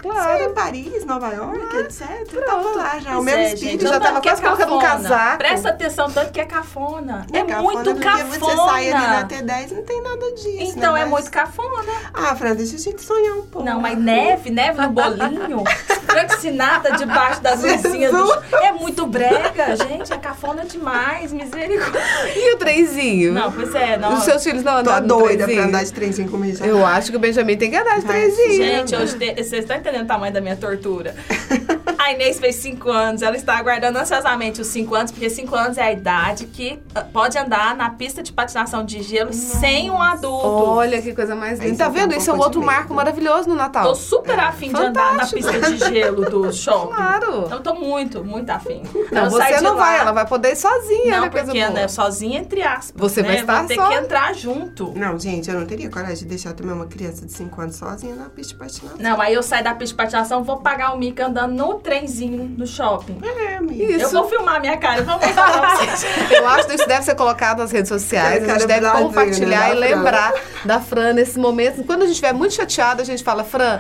Claro. 0.04 0.38
sei, 0.38 0.46
em 0.48 0.54
Paris, 0.54 1.06
Nova 1.06 1.30
York, 1.34 1.78
etc. 1.78 2.28
Eu 2.34 2.46
tava 2.46 2.70
lá 2.76 3.00
já, 3.00 3.12
o 3.12 3.14
Pois 3.14 3.26
meu 3.26 3.36
é, 3.38 3.54
espírito 3.54 3.82
gente, 3.82 3.90
já 3.90 4.00
tava 4.00 4.18
é 4.20 4.22
quase 4.22 4.42
colocando 4.42 4.76
um 4.76 4.80
casaco. 4.80 5.38
Presta 5.38 5.70
atenção, 5.70 6.12
tanto 6.12 6.32
que 6.32 6.42
é 6.42 6.46
cafona. 6.46 7.26
É, 7.32 7.44
cafona, 7.44 7.62
muito 7.62 7.84
porque 7.92 8.04
cafona. 8.04 8.40
você 8.40 8.56
sai 8.56 8.92
ali 8.92 9.08
na 9.08 9.28
T10 9.28 9.72
não 9.72 9.84
tem 9.84 10.02
nada 10.02 10.32
disso. 10.34 10.74
Então 10.78 10.94
né? 10.94 11.00
é 11.02 11.06
Mas- 11.06 11.12
muito 11.12 11.32
cafona. 11.32 11.94
Ah, 12.14 12.36
Fran, 12.36 12.54
deixa 12.56 12.76
a 12.76 12.80
gente 12.80 13.02
sonhar 13.02 13.34
um 13.38 13.48
pouco. 13.48 13.68
Não, 13.68 13.80
mas 13.80 13.98
neve, 13.98 14.50
neve 14.52 14.82
no 14.82 14.90
bolinho, 14.90 15.64
Frank 16.14 16.40
Sinatra 16.40 16.96
debaixo 16.96 17.42
das 17.42 17.62
luzinhas. 17.62 18.12
do- 18.12 18.44
É 18.62 18.72
muito 18.72 19.06
brega, 19.06 19.76
gente. 19.76 20.14
É 20.14 20.18
cafona 20.18 20.64
demais, 20.66 21.32
misericórdia. 21.32 22.02
E 22.36 22.54
o 22.54 22.58
trenzinho? 22.58 23.34
Não, 23.34 23.52
pois 23.52 23.74
é, 23.76 23.98
não. 23.98 24.14
Os 24.14 24.24
seus 24.24 24.44
filhos 24.44 24.64
não 24.64 24.74
Tô 24.74 24.80
andaram 24.80 25.02
no 25.08 25.18
doida 25.20 25.44
trenzinho? 25.46 25.58
pra 25.58 25.68
andar 25.70 25.84
de 25.84 25.94
trenzinho 25.94 26.30
comigo 26.30 26.58
já. 26.58 26.66
Eu 26.66 26.86
acho 26.86 27.12
que 27.12 27.18
o 27.18 27.20
Benjamin 27.20 27.58
tem 27.58 27.70
que 27.70 27.76
andar 27.78 28.00
de 28.00 28.06
trenzinho. 28.06 28.54
Gente, 28.64 28.96
hoje 28.96 29.18
te- 29.18 29.34
vocês 29.36 29.54
estão 29.64 29.76
entendendo 29.78 30.04
o 30.04 30.08
tamanho 30.08 30.34
da 30.34 30.42
minha 30.42 30.56
tortura. 30.56 31.16
A 32.04 32.12
Inês 32.12 32.38
fez 32.38 32.56
5 32.58 32.90
anos, 32.92 33.22
ela 33.22 33.38
está 33.38 33.58
aguardando 33.58 33.98
ansiosamente 33.98 34.60
os 34.60 34.68
5 34.68 34.94
anos, 34.94 35.12
porque 35.12 35.30
5 35.30 35.56
anos 35.56 35.78
é 35.78 35.84
a 35.84 35.92
idade 35.94 36.46
que 36.48 36.78
ah, 36.94 37.02
pode 37.02 37.38
andar 37.38 37.76
na 37.78 37.90
pista 37.92 38.22
de 38.22 38.34
patinação 38.34 38.84
de 38.84 39.02
gelo 39.02 39.32
sem 39.32 39.90
um 39.90 40.02
adulto. 40.02 40.46
Olha 40.46 41.02
que 41.02 41.14
coisa 41.16 41.34
mais 41.34 41.60
linda. 41.60 41.78
Tá 41.78 41.90
vendo? 41.90 42.14
Isso 42.14 42.30
é 42.30 42.34
um 42.34 42.40
outro 42.40 42.60
de 42.60 42.66
marco 42.66 42.90
medo. 42.90 42.96
maravilhoso 42.96 43.48
no 43.48 43.56
Natal. 43.56 43.84
Tô 43.84 43.96
super 43.96 44.38
afim 44.38 44.74
de 44.74 44.82
andar 44.82 45.16
na 45.16 45.26
pista 45.26 45.58
de 45.62 45.78
gelo 45.78 46.30
do 46.30 46.52
shopping. 46.54 46.94
Claro. 46.94 47.48
Eu 47.50 47.62
tô 47.62 47.74
muito, 47.74 48.22
muito 48.22 48.50
afim. 48.50 48.84
Não, 49.10 49.30
você 49.30 49.62
não 49.62 49.76
lá- 49.76 49.78
vai, 49.86 50.00
ela 50.00 50.12
vai 50.12 50.28
poder 50.28 50.52
ir 50.52 50.56
sozinha. 50.58 51.22
Não, 51.22 51.30
coisa 51.30 51.46
porque 51.46 51.60
boa. 51.62 51.72
né, 51.72 51.88
sozinha, 51.88 52.40
entre 52.40 52.64
aspas. 52.64 53.00
Você 53.00 53.22
né? 53.22 53.28
vai 53.30 53.38
estar 53.40 53.60
Vou 53.60 53.68
ter 53.68 53.76
só. 53.76 53.88
que 53.88 53.94
entrar 53.96 54.34
junto. 54.36 54.92
Não, 54.94 55.18
gente, 55.18 55.50
eu 55.50 55.58
não 55.58 55.66
teria 55.66 55.90
coragem 55.90 56.18
de 56.18 56.26
deixar 56.26 56.52
também 56.52 56.74
uma 56.76 56.86
criança 56.86 57.26
de 57.26 57.32
5 57.32 57.62
anos 57.62 57.78
sozinha 57.78 58.14
na 58.14 58.26
pista 58.30 58.54
de 58.54 58.60
patinação. 58.60 58.98
Não, 59.00 59.22
aí 59.22 59.34
eu 59.34 59.42
saio 59.42 59.64
da 59.64 59.74
pista 59.74 59.94
de 59.94 59.98
patinação, 60.04 60.44
vou 60.44 60.58
pagar 60.58 60.94
o 60.94 60.98
mico 60.98 61.22
andando 61.22 61.54
no 61.54 61.80
trenzinho 61.94 62.48
do 62.48 62.66
shopping. 62.66 63.20
É, 63.24 63.58
amiga. 63.58 63.84
Isso. 63.84 64.06
Eu 64.06 64.10
vou 64.10 64.30
filmar 64.30 64.60
minha 64.60 64.78
cara, 64.78 65.04
vamos 65.04 65.26
falar 65.28 65.60
pra 65.60 65.76
vocês. 65.76 66.06
Eu 66.32 66.48
acho 66.48 66.68
que 66.68 66.76
isso 66.76 66.88
deve 66.88 67.04
ser 67.04 67.16
colocado 67.16 67.60
nas 67.60 67.72
redes 67.72 67.90
sociais. 67.90 68.44
É, 68.44 68.52
a 68.52 68.54
gente 68.54 68.68
deve 68.68 68.82
Brasil, 68.82 69.06
compartilhar 69.06 69.70
né, 69.70 69.76
e 69.76 69.80
lembrar 69.80 70.34
da 70.66 70.80
Fran 70.80 71.14
nesses 71.14 71.38
momentos. 71.38 71.86
Quando 71.86 72.02
a 72.02 72.06
gente 72.06 72.16
estiver 72.16 72.34
muito 72.34 72.56
chateada, 72.56 73.04
a 73.04 73.06
gente 73.06 73.24
fala, 73.24 73.44
Fran, 73.44 73.80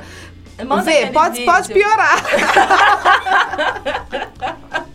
Manda 0.63 0.91
pode, 1.11 1.39
vídeo. 1.39 1.51
pode 1.51 1.73
piorar. 1.73 2.23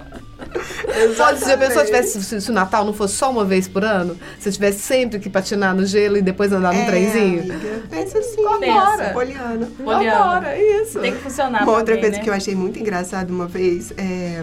Pode, 1.16 1.40
se 1.40 1.52
a 1.52 1.58
pessoa 1.58 1.84
tivesse, 1.84 2.22
se, 2.22 2.40
se 2.40 2.50
o 2.50 2.52
Natal 2.52 2.84
não 2.84 2.92
fosse 2.92 3.14
só 3.14 3.30
uma 3.30 3.44
vez 3.44 3.68
por 3.68 3.84
ano, 3.84 4.16
se 4.38 4.50
tivesse 4.50 4.80
sempre 4.80 5.18
que 5.18 5.28
patinar 5.28 5.74
no 5.74 5.84
gelo 5.84 6.16
e 6.16 6.22
depois 6.22 6.52
andar 6.52 6.72
no 6.72 6.80
é, 6.80 6.86
trenzinho. 6.86 7.40
Amiga, 7.40 7.82
pensa 7.90 8.18
assim. 8.18 8.42
Pensa. 8.60 9.10
Poliana. 9.12 9.70
Poliana. 9.76 10.56
Isso. 10.56 11.00
Tem 11.00 11.12
que 11.12 11.18
funcionar 11.18 11.62
Uma 11.62 11.78
outra 11.78 11.96
coisa 11.98 12.16
né? 12.16 12.22
que 12.22 12.30
eu 12.30 12.34
achei 12.34 12.54
muito 12.54 12.78
engraçada 12.78 13.32
uma 13.32 13.46
vez 13.46 13.92
é. 13.96 14.42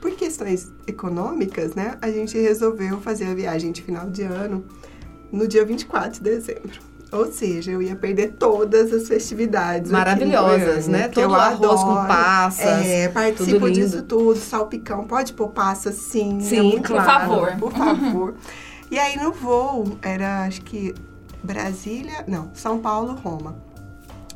Por 0.00 0.12
questões 0.12 0.70
econômicas, 0.86 1.74
né? 1.74 1.98
A 2.00 2.08
gente 2.08 2.38
resolveu 2.38 3.00
fazer 3.00 3.24
a 3.24 3.34
viagem 3.34 3.72
de 3.72 3.82
final 3.82 4.08
de 4.08 4.22
ano 4.22 4.64
no 5.32 5.48
dia 5.48 5.64
24 5.64 6.12
de 6.12 6.20
dezembro. 6.20 6.78
Ou 7.10 7.32
seja, 7.32 7.70
eu 7.70 7.80
ia 7.80 7.96
perder 7.96 8.32
todas 8.38 8.92
as 8.92 9.08
festividades. 9.08 9.90
Maravilhosas, 9.90 10.86
Goiânia, 10.86 10.88
né? 10.88 11.08
Todo 11.08 11.24
eu 11.24 11.30
o 11.30 11.34
arroz 11.34 11.80
com 11.82 11.90
adoro. 11.92 12.06
passas, 12.08 12.86
É, 12.86 13.08
participo 13.08 13.60
tudo 13.60 13.70
disso 13.70 14.02
tudo, 14.02 14.38
salpicão. 14.38 15.04
Pode 15.04 15.32
pôr 15.32 15.48
passa 15.48 15.90
sim. 15.90 16.38
Sim, 16.40 16.58
é 16.58 16.62
muito 16.62 16.92
claro. 16.92 17.06
Por 17.08 17.38
favor. 17.38 17.56
Por 17.56 17.72
favor. 17.72 18.34
e 18.90 18.98
aí 18.98 19.16
no 19.16 19.32
voo, 19.32 19.96
era 20.02 20.44
acho 20.44 20.60
que 20.62 20.94
Brasília, 21.42 22.24
não, 22.28 22.50
São 22.52 22.78
Paulo, 22.78 23.14
Roma. 23.14 23.56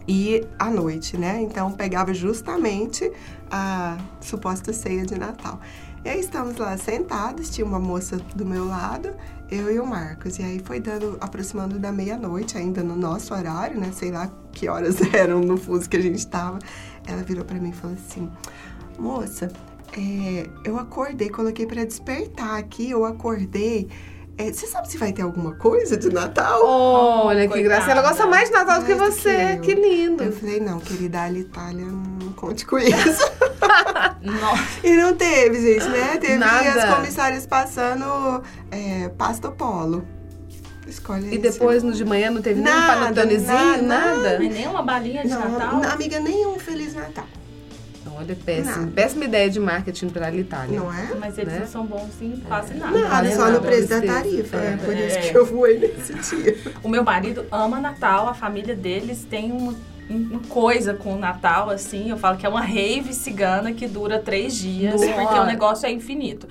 E 0.08 0.44
à 0.58 0.70
noite, 0.70 1.16
né? 1.16 1.40
Então 1.42 1.70
pegava 1.72 2.12
justamente 2.14 3.12
a 3.50 3.98
suposta 4.20 4.72
ceia 4.72 5.04
de 5.04 5.18
Natal. 5.18 5.60
E 6.04 6.08
aí 6.08 6.18
estamos 6.18 6.56
lá 6.56 6.76
sentados, 6.76 7.50
tinha 7.50 7.64
uma 7.64 7.78
moça 7.78 8.16
do 8.34 8.44
meu 8.44 8.66
lado, 8.66 9.10
eu 9.52 9.70
e 9.70 9.78
o 9.78 9.86
Marcos. 9.86 10.38
E 10.38 10.42
aí 10.42 10.58
foi 10.58 10.80
dando, 10.80 11.18
aproximando 11.20 11.78
da 11.78 11.92
meia-noite, 11.92 12.56
ainda 12.56 12.82
no 12.82 12.96
nosso 12.96 13.34
horário, 13.34 13.78
né? 13.78 13.92
Sei 13.92 14.10
lá 14.10 14.30
que 14.50 14.68
horas 14.68 14.96
eram 15.12 15.40
no 15.40 15.58
fuso 15.58 15.88
que 15.88 15.96
a 15.96 16.00
gente 16.00 16.26
tava. 16.26 16.58
Ela 17.06 17.22
virou 17.22 17.44
pra 17.44 17.58
mim 17.58 17.68
e 17.68 17.72
falou 17.72 17.94
assim: 17.96 18.30
Moça, 18.98 19.52
é, 19.96 20.48
eu 20.64 20.78
acordei, 20.78 21.28
coloquei 21.28 21.66
pra 21.66 21.84
despertar 21.84 22.58
aqui, 22.58 22.90
eu 22.90 23.04
acordei. 23.04 23.88
É, 24.42 24.52
você 24.52 24.66
sabe 24.66 24.90
se 24.90 24.98
vai 24.98 25.12
ter 25.12 25.22
alguma 25.22 25.52
coisa 25.54 25.96
de 25.96 26.10
Natal? 26.12 26.60
Olha 26.64 27.46
que 27.48 27.62
gracinha. 27.62 27.92
Ela 27.92 28.02
gosta 28.02 28.26
mais 28.26 28.48
de 28.48 28.54
Natal 28.54 28.80
do 28.80 28.86
que 28.86 28.94
Mais 28.94 29.14
do 29.14 29.20
você. 29.20 29.58
que 29.62 29.74
Que, 29.74 29.80
lindo. 29.80 30.24
Eu 30.24 30.32
falei, 30.32 30.58
não, 30.58 30.80
querida, 30.80 31.22
a 31.22 31.30
Itália, 31.30 31.84
não 31.86 32.32
conte 32.32 32.66
com 32.66 32.78
isso. 32.78 33.30
Nossa. 34.20 34.62
E 34.82 34.96
não 34.96 35.14
teve, 35.14 35.60
gente, 35.60 35.88
né? 35.88 36.16
Teve 36.18 36.36
Nada. 36.38 36.84
as 36.84 36.94
comissárias 36.96 37.46
passando 37.46 38.42
é, 38.70 39.08
pasto 39.10 39.50
polo. 39.52 40.04
Escolhe 40.86 41.32
E 41.34 41.38
depois, 41.38 41.82
no 41.84 41.92
de 41.92 42.04
manhã, 42.04 42.30
não 42.30 42.42
teve 42.42 42.60
Nada, 42.60 42.94
nenhum 42.94 43.04
panetonezinho, 43.14 43.82
nada. 43.82 44.16
nada? 44.16 44.38
Mas 44.40 44.52
nem 44.52 44.66
uma 44.66 44.82
balinha 44.82 45.22
de 45.22 45.28
Não, 45.28 45.48
Natal? 45.58 45.82
amiga, 45.92 46.18
nenhum 46.18 46.58
Feliz 46.58 46.94
Natal. 46.94 47.24
Olha, 48.22 48.36
péssimo. 48.44 48.76
Nada. 48.76 48.92
Péssima 48.92 49.24
ideia 49.24 49.50
de 49.50 49.58
marketing 49.60 50.08
para 50.08 50.26
a 50.28 50.34
Itália. 50.34 50.78
Não 50.80 50.92
é? 50.92 51.08
Mas 51.18 51.36
eles 51.38 51.52
Né? 51.52 51.60
não 51.60 51.66
são 51.66 51.86
bons 51.86 52.10
em 52.20 52.36
quase 52.46 52.74
nada. 52.74 52.98
Nada, 52.98 53.28
é 53.28 53.30
só 53.32 53.38
nada, 53.46 53.52
no 53.52 53.60
preço 53.60 53.88
da 53.88 54.00
tarifa. 54.02 54.56
É, 54.56 54.72
É, 54.72 54.76
por 54.76 54.96
isso 54.96 55.18
é. 55.18 55.20
que 55.30 55.36
eu 55.36 55.46
voei 55.46 55.78
nesse 55.78 56.14
dia. 56.36 56.56
O 56.82 56.88
meu 56.88 57.02
marido 57.02 57.44
ama 57.50 57.80
Natal, 57.80 58.28
a 58.28 58.34
família 58.34 58.74
deles 58.74 59.24
tem 59.28 59.50
um. 59.52 59.74
uma 60.10 60.40
coisa 60.48 60.92
com 60.94 61.14
o 61.14 61.18
Natal, 61.18 61.70
assim. 61.70 62.10
Eu 62.10 62.16
falo 62.18 62.36
que 62.36 62.44
é 62.44 62.48
uma 62.48 62.60
rave 62.60 63.12
cigana 63.14 63.72
que 63.72 63.86
dura 63.86 64.18
três 64.18 64.54
dias, 64.54 65.00
Nossa. 65.00 65.12
porque 65.12 65.38
o 65.38 65.44
negócio 65.44 65.86
é 65.86 65.90
infinito. 65.90 66.46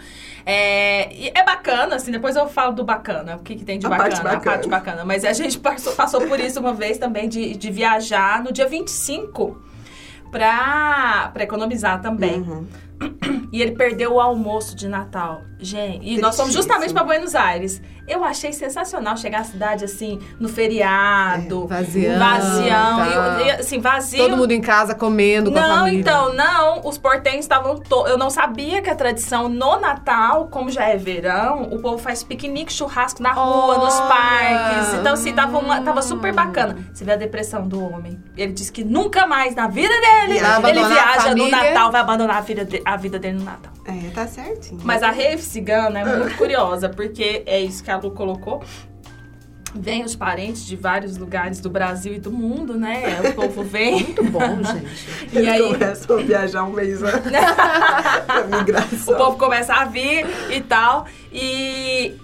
É, 0.45 1.13
e 1.13 1.31
é 1.35 1.43
bacana, 1.43 1.95
assim, 1.95 2.11
depois 2.11 2.35
eu 2.35 2.47
falo 2.49 2.73
do 2.73 2.83
bacana, 2.83 3.35
o 3.35 3.39
que, 3.39 3.55
que 3.55 3.63
tem 3.63 3.77
de 3.77 3.85
A 3.85 3.89
bacana, 3.89 4.09
parte 4.09 4.19
a 4.21 4.23
parte 4.23 4.43
bacana. 4.43 4.67
bacana. 4.67 5.05
Mas 5.05 5.23
a 5.23 5.33
gente 5.33 5.57
passou, 5.61 5.93
passou 5.93 6.21
por 6.27 6.39
isso 6.39 6.59
uma 6.59 6.73
vez 6.73 6.97
também, 6.97 7.29
de, 7.29 7.55
de 7.55 7.69
viajar 7.71 8.43
no 8.43 8.51
dia 8.51 8.67
25 8.67 9.61
pra, 10.31 11.29
pra 11.33 11.43
economizar 11.43 12.01
também. 12.01 12.41
Uhum. 12.41 12.65
E 13.51 13.61
ele 13.61 13.73
perdeu 13.73 14.13
o 14.13 14.19
almoço 14.19 14.75
de 14.75 14.87
Natal. 14.87 15.41
Gente, 15.61 16.07
e 16.09 16.17
nós 16.19 16.35
fomos 16.35 16.53
justamente 16.53 16.93
para 16.93 17.03
Buenos 17.03 17.35
Aires. 17.35 17.81
Eu 18.07 18.23
achei 18.23 18.51
sensacional 18.51 19.15
chegar 19.15 19.41
à 19.41 19.43
cidade 19.43 19.85
assim, 19.85 20.19
no 20.39 20.49
feriado. 20.49 21.67
Vazião, 21.67 22.19
Vazião. 22.19 22.97
tá. 22.97 23.41
E 23.41 23.47
e, 23.47 23.51
assim, 23.51 23.79
vazio. 23.79 24.23
Todo 24.23 24.37
mundo 24.37 24.51
em 24.51 24.61
casa 24.61 24.93
comendo 24.95 25.51
com 25.51 25.57
a 25.57 25.61
Não, 25.61 25.75
família. 25.79 25.99
então, 25.99 26.33
não. 26.33 26.81
Os 26.83 26.97
portenhos 26.97 27.41
estavam. 27.45 27.77
To... 27.79 28.07
Eu 28.07 28.17
não 28.17 28.29
sabia 28.29 28.81
que 28.81 28.89
a 28.89 28.95
tradição 28.95 29.47
no 29.47 29.79
Natal, 29.79 30.47
como 30.49 30.69
já 30.69 30.85
é 30.85 30.97
verão, 30.97 31.63
o 31.71 31.79
povo 31.79 31.97
faz 31.97 32.23
piquenique, 32.23 32.71
churrasco 32.73 33.21
na 33.21 33.31
rua, 33.31 33.77
nos 33.77 33.93
Olha! 33.95 34.07
parques. 34.07 34.93
Então, 34.99 35.13
assim, 35.13 35.33
tava, 35.33 35.57
uma- 35.59 35.81
tava 35.81 36.01
super 36.01 36.33
bacana. 36.33 36.77
Você 36.93 37.03
vê 37.05 37.13
a 37.13 37.15
depressão 37.17 37.67
do 37.67 37.83
homem. 37.83 38.19
Ele 38.35 38.51
disse 38.51 38.71
que 38.71 38.83
nunca 38.83 39.25
mais 39.27 39.55
na 39.55 39.67
vida 39.67 39.93
dele 39.93 40.37
ele 40.37 40.39
a 40.39 40.59
viaja 40.59 41.35
no. 41.35 41.47
Natal, 41.51 41.91
vai 41.91 42.01
abandonar 42.01 42.37
a 42.37 42.41
vida, 42.41 42.65
de- 42.65 42.81
a 42.83 42.97
vida 42.97 43.19
dele 43.19 43.37
no 43.39 43.45
Natal. 43.45 43.71
É, 43.85 44.09
tá 44.11 44.27
certinho. 44.27 44.79
Mas 44.83 45.01
a 45.03 45.09
rave 45.09 45.41
cigana 45.51 45.99
é 45.99 46.17
muito 46.17 46.37
curiosa, 46.37 46.87
porque 46.87 47.43
é 47.45 47.59
isso 47.59 47.83
que 47.83 47.91
a 47.91 47.97
Lu 47.97 48.11
colocou. 48.11 48.63
Vem 49.73 50.03
os 50.03 50.15
parentes 50.15 50.65
de 50.65 50.75
vários 50.75 51.15
lugares 51.17 51.61
do 51.61 51.69
Brasil 51.69 52.13
e 52.15 52.19
do 52.19 52.29
mundo, 52.31 52.77
né? 52.77 53.21
O 53.29 53.33
povo 53.33 53.63
vem. 53.63 54.03
Muito 54.03 54.23
bom, 54.25 54.59
gente. 54.63 55.29
E 55.31 55.47
aí 55.47 55.61
começam 55.61 56.19
a 56.19 56.21
viajar 56.21 56.63
um 56.63 56.73
mês 56.73 57.01
antes 57.03 57.31
da 57.31 59.13
o 59.13 59.15
povo 59.15 59.37
começa 59.37 59.73
a 59.73 59.85
vir 59.85 60.25
e 60.49 60.59
tal. 60.59 61.05
E 61.31 62.17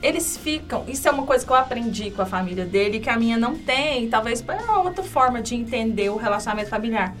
eles 0.00 0.36
ficam. 0.36 0.84
Isso 0.86 1.08
é 1.08 1.10
uma 1.10 1.24
coisa 1.24 1.44
que 1.44 1.50
eu 1.50 1.56
aprendi 1.56 2.12
com 2.12 2.22
a 2.22 2.26
família 2.26 2.64
dele, 2.64 3.00
que 3.00 3.10
a 3.10 3.16
minha 3.16 3.36
não 3.36 3.56
tem. 3.56 4.08
Talvez 4.08 4.44
é 4.46 4.52
uma 4.62 4.82
outra 4.82 5.02
forma 5.02 5.42
de 5.42 5.56
entender 5.56 6.10
o 6.10 6.16
relacionamento 6.16 6.70
familiar. 6.70 7.12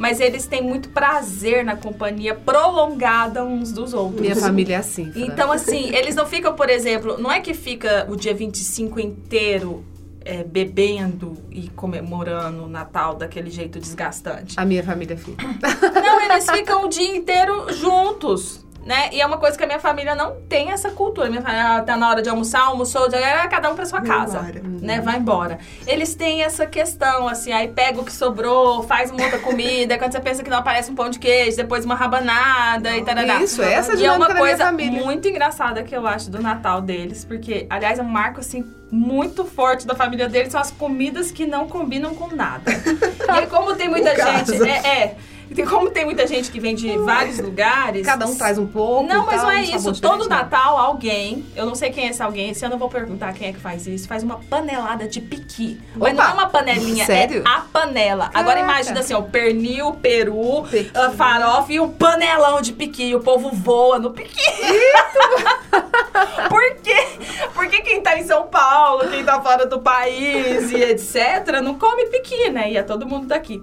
Mas 0.00 0.18
eles 0.18 0.46
têm 0.46 0.62
muito 0.62 0.88
prazer 0.88 1.62
na 1.62 1.76
companhia 1.76 2.34
prolongada 2.34 3.44
uns 3.44 3.70
dos 3.70 3.92
outros. 3.92 4.22
Minha 4.22 4.34
família 4.34 4.76
é 4.76 4.78
assim. 4.78 5.12
Fran. 5.12 5.26
Então, 5.26 5.52
assim, 5.52 5.94
eles 5.94 6.14
não 6.16 6.24
ficam, 6.24 6.54
por 6.54 6.70
exemplo, 6.70 7.18
não 7.18 7.30
é 7.30 7.38
que 7.40 7.52
fica 7.52 8.06
o 8.08 8.16
dia 8.16 8.32
25 8.32 8.98
inteiro 8.98 9.84
é, 10.24 10.42
bebendo 10.42 11.36
e 11.50 11.68
comemorando 11.68 12.64
o 12.64 12.66
Natal 12.66 13.14
daquele 13.14 13.50
jeito 13.50 13.78
desgastante. 13.78 14.58
A 14.58 14.64
minha 14.64 14.82
família 14.82 15.18
fica. 15.18 15.46
Não, 15.46 16.20
eles 16.22 16.50
ficam 16.50 16.86
o 16.86 16.88
dia 16.88 17.14
inteiro 17.14 17.70
juntos. 17.74 18.64
Né? 18.84 19.10
E 19.12 19.20
é 19.20 19.26
uma 19.26 19.36
coisa 19.36 19.58
que 19.58 19.62
a 19.62 19.66
minha 19.66 19.78
família 19.78 20.14
não 20.14 20.40
tem 20.48 20.70
essa 20.70 20.90
cultura. 20.90 21.28
Minha 21.28 21.42
família 21.42 21.82
tá 21.82 21.96
na 21.96 22.08
hora 22.08 22.22
de 22.22 22.28
almoçar, 22.28 22.62
almoçou, 22.62 23.08
ah, 23.12 23.48
cada 23.48 23.70
um 23.70 23.74
pra 23.74 23.84
sua 23.84 24.00
Vai 24.00 24.08
casa. 24.08 24.38
embora. 24.38 24.62
Né? 24.80 25.00
Vai 25.00 25.18
embora. 25.18 25.58
Eles 25.86 26.14
têm 26.14 26.42
essa 26.42 26.66
questão, 26.66 27.28
assim, 27.28 27.52
aí 27.52 27.68
pega 27.68 28.00
o 28.00 28.04
que 28.04 28.12
sobrou, 28.12 28.82
faz 28.82 29.10
muita 29.10 29.38
comida, 29.38 29.98
quando 29.98 30.12
você 30.12 30.20
pensa 30.20 30.42
que 30.42 30.50
não 30.50 30.58
aparece 30.58 30.90
um 30.90 30.94
pão 30.94 31.10
de 31.10 31.18
queijo, 31.18 31.56
depois 31.56 31.84
uma 31.84 31.94
rabanada 31.94 32.96
e 32.96 33.04
tarará. 33.04 33.42
Isso, 33.42 33.62
essa 33.62 33.92
é 33.92 33.96
E 33.96 34.06
é 34.06 34.12
uma 34.12 34.34
coisa 34.34 34.72
muito 34.72 35.28
engraçada 35.28 35.82
que 35.82 35.94
eu 35.94 36.06
acho 36.06 36.30
do 36.30 36.40
Natal 36.40 36.80
deles, 36.80 37.24
porque, 37.24 37.66
aliás, 37.68 37.98
é 37.98 38.02
um 38.02 38.06
marco, 38.06 38.40
assim, 38.40 38.64
muito 38.90 39.44
forte 39.44 39.86
da 39.86 39.94
família 39.94 40.28
deles, 40.28 40.52
são 40.52 40.60
as 40.60 40.70
comidas 40.70 41.30
que 41.30 41.46
não 41.46 41.68
combinam 41.68 42.14
com 42.14 42.34
nada. 42.34 42.70
e 43.42 43.46
como 43.46 43.76
tem 43.76 43.88
muita 43.88 44.14
gente... 44.16 44.62
É, 44.68 45.02
é. 45.02 45.16
E 45.50 45.62
como 45.64 45.90
tem 45.90 46.04
muita 46.04 46.26
gente 46.26 46.50
que 46.50 46.60
vem 46.60 46.74
de 46.74 46.96
vários 46.98 47.38
lugares... 47.38 48.06
Cada 48.06 48.26
um 48.26 48.36
traz 48.36 48.58
um 48.58 48.66
pouco. 48.66 49.06
Não, 49.06 49.26
mas 49.26 49.36
tal, 49.36 49.46
não 49.46 49.52
é 49.52 49.58
um 49.58 49.62
isso. 49.62 50.00
Todo. 50.00 50.28
Natal, 50.28 50.78
alguém, 50.78 51.44
eu 51.56 51.66
não 51.66 51.74
sei 51.74 51.90
quem 51.90 52.06
é 52.06 52.10
esse 52.10 52.22
alguém, 52.22 52.50
esse 52.50 52.64
ano 52.64 52.74
eu 52.74 52.78
vou 52.78 52.88
perguntar 52.88 53.32
quem 53.32 53.48
é 53.48 53.52
que 53.52 53.58
faz 53.58 53.86
isso, 53.86 54.06
faz 54.06 54.22
uma 54.22 54.38
panelada 54.48 55.08
de 55.08 55.20
piqui. 55.20 55.80
Mas 55.96 56.14
Opa! 56.14 56.22
não 56.22 56.30
é 56.30 56.34
uma 56.34 56.48
panelinha, 56.48 57.04
Sério? 57.04 57.42
é 57.44 57.48
a 57.48 57.60
panela. 57.60 58.26
Agora 58.32 58.60
Caraca. 58.60 58.70
imagina 58.72 59.00
assim, 59.00 59.14
ó, 59.14 59.22
pernil, 59.22 59.92
peru, 59.94 60.62
Piqui. 60.70 60.90
farofa 61.16 61.72
e 61.72 61.80
um 61.80 61.90
panelão 61.90 62.60
de 62.60 62.72
piqui. 62.72 63.14
O 63.14 63.20
povo 63.20 63.50
voa 63.50 63.98
no 63.98 64.12
piqui. 64.12 64.40
Por 66.48 66.74
quê? 66.82 66.96
Porque 67.54 67.80
quem 67.82 68.02
tá 68.02 68.18
em 68.18 68.24
São 68.24 68.46
Paulo, 68.46 69.08
quem 69.08 69.24
tá 69.24 69.40
fora 69.40 69.66
do 69.66 69.80
país 69.80 70.70
e 70.70 70.76
etc, 70.82 71.60
não 71.62 71.78
come 71.78 72.06
piqui, 72.06 72.50
né? 72.50 72.70
E 72.70 72.76
é 72.76 72.82
todo 72.82 73.06
mundo 73.06 73.26
daqui. 73.26 73.62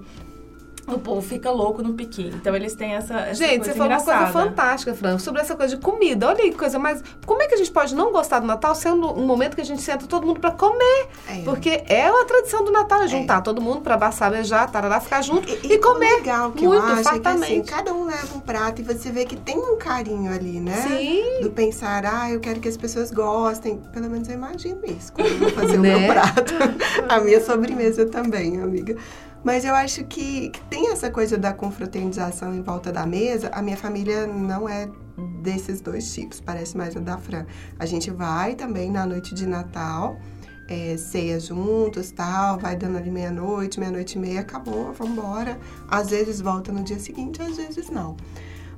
O 0.88 0.97
povo 1.00 1.21
fica 1.21 1.52
louco 1.52 1.84
no 1.84 1.93
piqui. 1.93 2.32
Então 2.34 2.56
eles 2.56 2.73
têm 2.73 2.93
essa, 2.95 3.13
essa 3.19 3.34
Gente, 3.34 3.58
coisa 3.58 3.71
você 3.73 3.78
falou 3.78 3.91
uma 3.93 3.97
coisa 4.04 4.13
engraçada. 4.19 4.45
fantástica, 4.50 4.93
Fran, 4.93 5.19
sobre 5.19 5.41
essa 5.41 5.56
coisa 5.56 5.76
de 5.76 5.82
comida. 5.82 6.28
Olha 6.28 6.41
aí 6.43 6.52
que 6.52 6.58
coisa 6.58 6.80
mais. 6.80 7.04
Como 7.26 7.41
é 7.41 7.47
que 7.47 7.56
a 7.56 7.58
gente 7.58 7.71
pode 7.71 7.93
não 7.93 8.12
gostar 8.12 8.39
do 8.39 8.47
Natal 8.47 8.73
sendo 8.73 9.12
um 9.12 9.26
momento 9.26 9.56
que 9.56 9.62
a 9.62 9.65
gente 9.65 9.82
senta 9.82 10.08
todo 10.08 10.26
mundo 10.26 10.39
pra 10.39 10.52
comer? 10.52 11.08
É. 11.28 11.41
Porque 11.43 11.84
é 11.88 12.10
uma 12.10 12.23
tradição 12.26 12.63
do 12.63 12.71
Natal, 12.71 13.02
é 13.04 13.08
juntar 13.08 13.41
todo 13.41 13.62
mundo 13.62 13.82
pra 13.82 13.95
abraçar, 13.95 14.32
beijar, 14.32 14.71
tarará, 14.71 15.00
ficar 15.02 15.21
junto 15.21 15.47
e, 15.52 15.78
comer. 15.78 16.13
O 16.13 16.17
legal 16.17 16.52
que 16.54 16.65
muito 16.65 16.82
eu 16.86 16.93
acho 16.93 17.10
é 17.15 17.19
que 17.19 17.28
assim, 17.28 17.63
cada 17.63 17.93
um 17.93 18.06
leva 18.06 18.36
um 18.36 18.39
prato 18.39 18.82
e 18.82 18.84
você 18.84 19.12
vê 19.12 19.26
que 19.26 19.36
tem 19.36 19.58
um 19.58 19.78
carinho 19.78 20.32
ali, 20.32 20.60
né? 20.62 20.76
Sim. 20.88 21.41
Do 21.41 21.50
pensar, 21.52 22.06
ah, 22.06 22.32
eu 22.32 22.39
quero 22.39 22.60
que 22.62 22.67
as 22.69 22.78
pessoas 22.78 23.12
gostem. 23.12 23.78
Pelo 23.91 24.10
menos 24.10 24.28
eu 24.30 24.36
imagino 24.36 24.80
isso, 24.86 25.12
quando 25.12 25.28
eu 25.28 25.38
vou 25.38 25.50
fazer 25.50 25.78
o 25.78 25.82
Né? 25.88 25.97
meu 25.97 26.08
prato. 26.08 26.54
A 27.10 27.19
minha 27.19 27.41
sobremesa 27.43 28.06
também, 28.06 28.62
amiga. 28.62 28.95
Mas 29.48 29.64
eu 29.64 29.74
acho 29.74 30.04
que, 30.04 30.50
que 30.50 30.62
tem 30.66 30.92
essa 30.92 31.10
coisa 31.10 31.38
da 31.38 31.54
confraternização 31.54 32.54
em 32.54 32.62
volta 32.62 32.92
da 32.92 33.06
mesa. 33.06 33.48
A 33.54 33.62
minha 33.62 33.78
família 33.78 34.28
não 34.28 34.68
é 34.68 34.90
desses 35.42 35.80
dois 35.80 36.14
tipos, 36.14 36.42
parece 36.42 36.76
mais 36.76 36.98
a 36.98 37.00
da 37.00 37.18
Fran. 37.18 37.46
A 37.80 37.86
gente 37.86 38.12
vai 38.12 38.56
também 38.56 38.92
na 38.92 39.06
noite 39.06 39.34
de 39.34 39.46
Natal, 39.46 40.20
é, 40.68 40.98
ceia 40.98 41.40
juntos, 41.40 42.12
tal, 42.12 42.60
vai 42.60 42.76
dando 42.76 42.98
ali 42.98 43.10
meia-noite, 43.10 43.80
meia-noite 43.80 44.18
e 44.18 44.20
meia, 44.20 44.42
acabou, 44.42 44.92
vambora. 44.92 45.58
Às 45.88 46.10
vezes 46.10 46.42
volta 46.42 46.74
no 46.74 46.84
dia 46.84 47.00
seguinte, 47.00 47.42
às 47.42 47.56
vezes 47.56 47.90
não. 47.90 48.18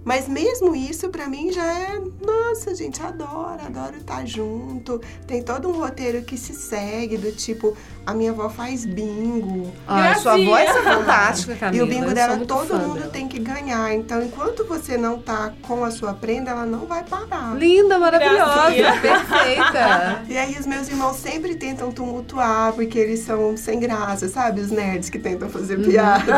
Mas 0.04 0.30
mesmo 0.30 0.76
isso, 0.76 1.10
pra 1.10 1.28
mim, 1.28 1.52
já 1.52 1.66
é. 1.66 2.00
Nossa, 2.26 2.74
gente, 2.74 3.02
adoro, 3.02 3.62
adoro 3.62 3.98
estar 3.98 4.26
junto. 4.26 5.00
Tem 5.28 5.44
todo 5.44 5.68
um 5.68 5.74
roteiro 5.74 6.24
que 6.24 6.38
se 6.38 6.54
segue, 6.54 7.18
do 7.18 7.32
tipo, 7.32 7.76
a 8.10 8.13
minha 8.13 8.32
avó 8.32 8.50
faz 8.50 8.86
bingo. 8.86 9.72
Ah, 9.88 10.15
sua 10.15 10.36
voz 10.38 10.69
é 10.69 10.82
fantástica, 10.82 11.54
E 11.54 11.58
Camila. 11.58 11.84
o 11.86 11.88
bingo 11.88 12.13
dela, 12.13 12.38
todo 12.45 12.74
mundo 12.78 13.00
dela. 13.00 13.12
tem 13.12 13.28
que 13.28 13.39
ganhar. 13.39 13.93
Então, 13.93 14.22
enquanto 14.22 14.65
você 14.65 14.98
não 14.98 15.19
tá 15.19 15.54
com 15.67 15.84
a 15.86 15.91
sua 15.91 16.13
prenda, 16.13 16.52
ela 16.52 16.65
não 16.65 16.86
vai 16.86 17.04
parar. 17.04 17.56
Linda, 17.56 18.00
maravilhosa, 18.00 18.72
Gracinha. 18.72 19.02
perfeita. 19.02 20.24
E 20.28 20.38
aí 20.38 20.58
os 20.58 20.65
meus 20.65 20.88
irmãos 20.89 21.15
sempre 21.17 21.56
tentam 21.56 21.91
tumultuar, 21.91 22.74
porque 22.74 22.98
eles 22.98 23.19
são 23.22 23.56
sem 23.58 23.80
graça, 23.80 24.28
sabe? 24.28 24.62
Os 24.62 24.72
nerds 24.72 25.10
que 25.10 25.19
tentam 25.19 25.50
fazer 25.50 25.78
Uhum. 25.78 25.86
piada. 25.86 26.34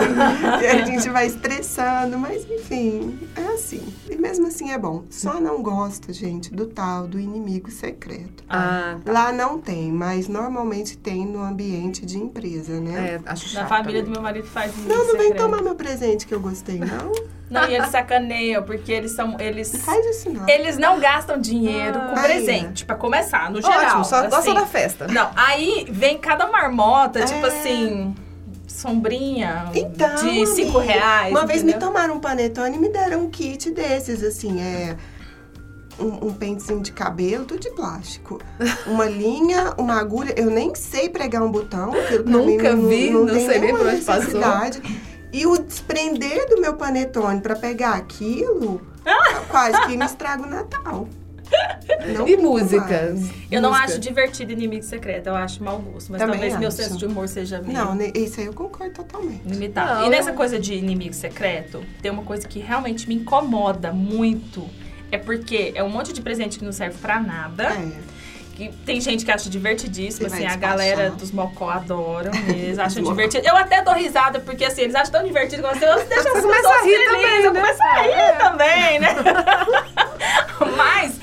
e 0.62 0.66
aí 0.68 0.82
a 0.82 0.86
gente 0.86 1.10
vai 1.10 1.28
estressando, 1.28 2.18
mas 2.18 2.46
enfim, 2.50 3.18
é 3.36 3.54
assim. 3.54 3.82
E 4.10 4.16
mesmo 4.16 4.48
assim 4.48 4.72
é 4.72 4.78
bom. 4.78 5.04
Só 5.10 5.40
não 5.40 5.62
gosto, 5.62 6.12
gente, 6.14 6.54
do 6.54 6.66
tal 6.68 7.08
do 7.08 7.20
inimigo 7.20 7.72
secreto. 7.72 8.44
Ah, 8.50 8.98
Lá 9.06 9.32
não 9.32 9.58
tem, 9.58 9.92
mas 9.92 10.28
normalmente 10.28 10.98
tem 10.98 11.26
no 11.26 11.42
ambiente 11.42 11.61
de 11.62 12.18
empresa, 12.18 12.80
né? 12.80 13.20
é, 13.26 13.30
acho 13.30 13.46
Na 13.54 13.62
chato 13.62 13.70
família 13.70 14.02
do 14.04 14.10
meu 14.12 14.22
marido 14.22 14.48
faz 14.48 14.76
isso. 14.76 14.88
Não, 14.88 15.08
não 15.08 15.18
vem 15.18 15.34
tomar 15.34 15.62
meu 15.62 15.76
presente 15.76 16.26
que 16.26 16.34
eu 16.34 16.40
gostei, 16.40 16.80
não. 16.80 17.12
Não, 17.52 17.68
e 17.68 17.76
eles 17.76 17.90
sacaneiam, 17.90 18.64
porque 18.64 18.90
eles 18.94 19.12
são. 19.12 19.38
Eles, 19.38 19.74
Não 19.74 19.80
faz 19.82 20.06
isso, 20.06 20.30
não. 20.30 20.48
eles 20.48 20.78
não 20.78 20.98
gastam 21.02 21.38
dinheiro 21.38 22.00
com 22.00 22.16
Ah. 22.16 22.22
presente, 22.24 22.86
pra 22.86 22.96
começar, 22.96 23.52
no 23.52 23.62
geral. 23.62 23.88
Ótimo, 23.88 24.06
só 24.06 24.22
gosta 24.22 24.38
assim. 24.38 24.54
da 24.54 24.66
festa. 24.66 25.06
Não, 25.08 25.30
aí 25.36 25.86
vem 25.92 26.18
cada 26.18 26.48
marmota, 26.48 27.26
tipo 27.26 27.46
É. 27.46 27.50
assim, 27.50 28.16
sombrinha 28.66 29.66
Então, 29.74 30.16
de 30.16 30.46
cinco 30.48 30.78
amiga, 30.80 30.94
reais. 30.94 31.32
Uma 31.32 31.46
vez 31.46 31.62
me 31.62 31.72
entendeu? 31.72 31.90
tomaram 31.90 32.16
um 32.16 32.20
panetone 32.22 32.78
e 32.78 32.80
me 32.80 32.88
deram 32.90 33.24
um 33.26 33.30
kit 33.30 33.70
desses, 33.72 34.24
assim, 34.24 34.62
é. 34.62 34.96
Um, 36.02 36.28
um 36.28 36.34
pentezinho 36.34 36.82
de 36.82 36.92
cabelo, 36.92 37.46
tudo 37.46 37.60
de 37.60 37.70
plástico. 37.72 38.40
Uma 38.88 39.06
linha, 39.06 39.74
uma 39.78 40.00
agulha. 40.00 40.34
Eu 40.38 40.50
nem 40.50 40.74
sei 40.76 41.10
pregar 41.10 41.44
um 41.44 41.52
botão. 41.52 41.92
pra 41.92 42.20
mim 42.24 42.58
Nunca 42.58 42.76
vi, 42.76 43.10
não 43.12 43.26
tem 43.28 43.46
sei 43.46 43.60
nem 43.60 43.76
por 43.76 43.86
onde 43.88 44.02
passou. 44.02 44.16
necessidade. 44.24 44.82
E 45.34 45.46
o 45.46 45.58
desprender 45.58 46.50
do 46.50 46.60
meu 46.60 46.74
panetone 46.76 47.40
pra 47.40 47.56
pegar 47.56 47.94
aquilo, 47.94 48.82
quase 49.50 49.80
que 49.88 49.96
me 49.96 50.04
estraga 50.06 50.44
o 50.44 50.50
Natal. 50.50 51.08
Não 52.18 52.26
E 52.28 52.38
música? 52.38 52.80
mais. 53.12 53.30
Eu 53.52 53.62
não 53.62 53.72
Música. 53.72 53.86
acho 53.90 54.00
divertido 54.00 54.54
inimigo 54.54 54.84
secreto, 54.84 55.28
eu 55.28 55.36
acho 55.36 55.62
mau 55.62 55.80
gosto. 55.80 56.10
Mas 56.12 56.22
Também 56.22 56.40
talvez 56.40 56.58
meu 56.58 56.70
acho. 56.70 56.78
senso 56.78 56.98
de 56.98 57.06
humor 57.06 57.28
seja 57.28 57.62
meio 57.62 57.74
Não, 57.74 57.94
né, 57.94 58.10
isso 58.16 58.40
aí 58.40 58.46
eu 58.46 58.54
concordo 58.54 58.94
totalmente. 58.94 59.42
limitado. 59.46 60.00
Não, 60.00 60.08
e 60.08 60.10
nessa 60.10 60.30
eu- 60.32 60.36
coisa 60.36 60.58
de 60.58 60.74
inimigo 60.74 61.14
secreto, 61.14 61.84
tem 62.02 62.10
uma 62.10 62.24
coisa 62.24 62.48
que 62.48 62.60
realmente 62.60 63.08
me 63.08 63.16
incomoda 63.16 63.92
muito. 63.92 64.66
É 65.12 65.18
porque 65.18 65.74
é 65.76 65.84
um 65.84 65.90
monte 65.90 66.14
de 66.14 66.22
presente 66.22 66.58
que 66.58 66.66
não 66.66 66.72
serve 66.72 66.98
pra 67.00 67.20
nada. 67.20 67.66
É. 67.66 68.12
que 68.56 68.70
tem 68.86 69.02
gente 69.02 69.26
que 69.26 69.32
acha 69.32 69.50
divertidíssimo, 69.50 70.30
Você 70.30 70.36
assim, 70.36 70.46
a 70.46 70.56
galera 70.56 71.10
dos 71.12 71.32
mocó 71.32 71.70
adoram 71.70 72.32
mesmo, 72.48 72.82
acham 72.84 73.02
divertido. 73.04 73.48
Eu 73.48 73.56
até 73.58 73.82
dou 73.82 73.94
risada, 73.94 74.40
porque 74.40 74.64
assim, 74.66 74.82
eles 74.82 74.94
acham 74.96 75.12
tão 75.14 75.24
divertido 75.24 75.64
que 75.64 75.70
você 75.76 75.86
deixa 76.06 76.28
as 76.30 76.34
pessoas 76.34 76.66
a 76.66 76.82
rir 76.84 76.98
felizes, 76.98 77.06
também, 77.08 77.44
eu 77.44 77.54
né? 77.54 77.60
começo 77.62 77.82
a 77.84 78.02
rir 78.02 78.10
É. 78.12 78.32
também, 78.34 79.00
né? 79.00 79.16
Mas, 80.78 81.20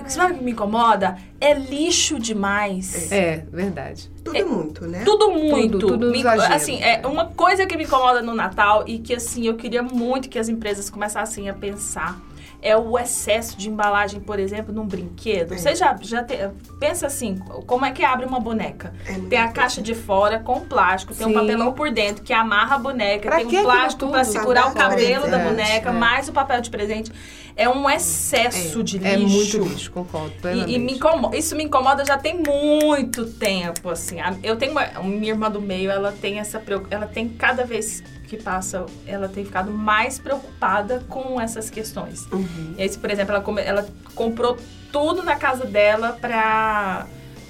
o 0.00 0.04
que 0.04 0.12
sabe 0.12 0.32
o 0.34 0.38
que 0.38 0.44
me 0.44 0.50
incomoda? 0.52 1.16
É 1.40 1.54
lixo 1.54 2.18
demais. 2.18 3.10
É, 3.12 3.44
verdade. 3.52 4.10
Tudo 4.24 4.46
muito, 4.46 4.86
né? 4.86 5.02
Tudo 5.04 5.30
muito. 5.30 5.78
Tudo, 5.78 5.88
tudo 5.98 6.10
Me- 6.10 6.26
assim, 6.26 6.82
é 6.82 7.06
uma 7.06 7.26
coisa 7.26 7.66
que 7.66 7.76
me 7.76 7.84
incomoda 7.84 8.20
no 8.20 8.34
Natal 8.34 8.84
e 8.86 8.98
que 8.98 9.14
assim, 9.14 9.46
eu 9.46 9.54
queria 9.54 9.82
muito 9.82 10.28
que 10.28 10.38
as 10.38 10.48
empresas 10.48 10.90
começassem 10.90 11.48
a 11.48 11.54
pensar. 11.54 12.18
É 12.62 12.76
o 12.76 12.98
excesso 12.98 13.56
de 13.56 13.68
embalagem, 13.70 14.20
por 14.20 14.38
exemplo, 14.38 14.72
num 14.74 14.86
brinquedo. 14.86 15.54
É. 15.54 15.56
Você 15.56 15.74
já, 15.74 15.96
já 16.00 16.22
te- 16.22 16.36
pensa 16.78 17.06
assim, 17.06 17.36
como 17.66 17.86
é 17.86 17.90
que 17.90 18.04
abre 18.04 18.26
uma 18.26 18.38
boneca? 18.38 18.92
É 19.06 19.14
Tem 19.14 19.38
a 19.38 19.48
caixa 19.48 19.80
de 19.80 19.94
fora 19.94 20.38
com 20.38 20.60
plástico, 20.60 21.14
tem 21.14 21.26
um 21.26 21.32
papelão 21.32 21.72
por 21.72 21.90
dentro 21.90 22.22
que 22.22 22.32
amarra 22.34 22.76
a 22.76 22.78
boneca, 22.78 23.28
Pra 23.30 23.38
tem 23.38 23.46
um 23.46 23.62
plástico 23.62 24.10
pra 24.10 24.24
segurar 24.24 24.68
o 24.70 24.74
cabelo 24.74 25.22
da 25.30 25.38
presente, 25.38 25.48
boneca, 25.48 25.88
é. 25.88 25.92
mais 25.92 26.28
o 26.28 26.32
papel 26.32 26.60
de 26.60 26.68
presente. 26.70 27.10
É 27.56 27.68
um 27.68 27.88
excesso 27.90 28.82
de 28.82 28.98
lixo. 28.98 29.12
É 29.14 29.16
muito 29.18 29.58
lixo, 29.68 29.90
concordo. 29.92 30.34
E, 30.66 30.74
e 30.74 30.78
me 30.78 30.92
incomoda, 30.92 31.36
isso 31.36 31.56
me 31.56 31.64
incomoda 31.64 32.04
já 32.04 32.16
tem 32.16 32.36
muito 32.42 33.26
tempo, 33.26 33.88
assim. 33.90 34.16
Eu 34.42 34.56
tenho 34.56 34.72
uma, 34.72 34.86
minha 35.02 35.32
irmã 35.32 35.50
do 35.50 35.60
meio, 35.60 35.90
ela 35.90 36.12
tem 36.12 36.38
essa 36.38 36.62
ela 36.90 37.06
tem 37.06 37.28
cada 37.28 37.64
vez 37.64 38.02
que 38.30 38.36
passa, 38.40 38.86
ela 39.06 39.28
tem 39.28 39.44
ficado 39.44 39.72
mais 39.72 40.18
preocupada 40.18 41.02
com 41.08 41.40
essas 41.40 41.68
questões. 41.68 42.26
Uhum. 42.30 42.74
E 42.78 42.82
aí, 42.82 42.88
se, 42.88 42.96
por 42.96 43.10
exemplo, 43.10 43.34
ela, 43.34 43.60
ela 43.60 43.88
comprou 44.14 44.56
tudo 44.92 45.22
na 45.24 45.34
casa 45.34 45.64
dela 45.66 46.16
pra 46.20 47.06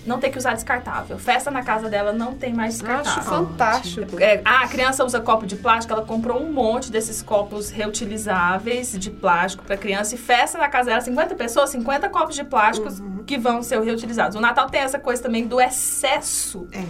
não 0.07 0.19
ter 0.19 0.31
que 0.31 0.39
usar 0.39 0.55
descartável. 0.55 1.19
Festa 1.19 1.51
na 1.51 1.63
casa 1.63 1.91
dela 1.91 2.15
não 2.15 2.35
tem 2.35 2.55
mais 2.55 2.79
descartável. 2.79 3.13
Acho 3.21 3.23
fantástico. 3.29 4.19
É, 4.19 4.41
ah, 4.43 4.63
a 4.65 4.69
criança 4.69 5.05
usa 5.05 5.21
copo 5.21 5.47
de 5.47 5.57
plástico, 5.57 5.93
ela 5.93 6.05
comprou 6.07 6.43
um 6.43 6.51
monte 6.51 6.91
desses 6.91 7.21
copos 7.23 7.69
reutilizáveis 7.69 8.99
de 8.99 9.11
plástico 9.11 9.63
para 9.63 9.77
criança 9.77 10.15
e 10.15 10.19
festa 10.19 10.57
na 10.57 10.69
casa 10.69 10.89
dela, 10.89 11.03
50 11.03 11.35
pessoas, 11.35 11.69
50 11.71 12.09
copos 12.09 12.35
de 12.35 12.45
plásticos 12.45 12.99
Uhum. 13.01 13.23
que 13.27 13.37
vão 13.37 13.63
ser 13.63 13.79
reutilizados. 13.83 14.35
O 14.37 14.41
Natal 14.41 14.69
tem 14.71 14.81
essa 14.81 14.99
coisa 14.99 15.23
também 15.23 15.47
do 15.47 15.61
excesso 15.61 16.67
É. 16.73 16.83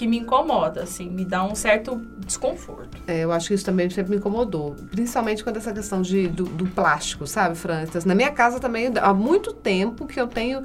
que 0.00 0.06
me 0.06 0.16
incomoda, 0.16 0.84
assim, 0.84 1.10
me 1.10 1.26
dá 1.26 1.44
um 1.44 1.54
certo 1.54 2.00
desconforto. 2.26 2.96
É, 3.06 3.18
eu 3.20 3.30
acho 3.30 3.48
que 3.48 3.52
isso 3.54 3.66
também 3.66 3.90
sempre 3.90 4.12
me 4.12 4.16
incomodou. 4.16 4.74
Principalmente 4.90 5.44
quando 5.44 5.58
essa 5.58 5.74
questão 5.74 6.00
de, 6.00 6.26
do, 6.26 6.44
do 6.44 6.66
plástico, 6.68 7.26
sabe, 7.26 7.54
Francis? 7.54 8.06
Na 8.06 8.14
minha 8.14 8.30
casa 8.30 8.58
também, 8.58 8.90
há 8.98 9.12
muito 9.12 9.52
tempo 9.52 10.06
que 10.06 10.18
eu 10.18 10.26
tenho 10.26 10.62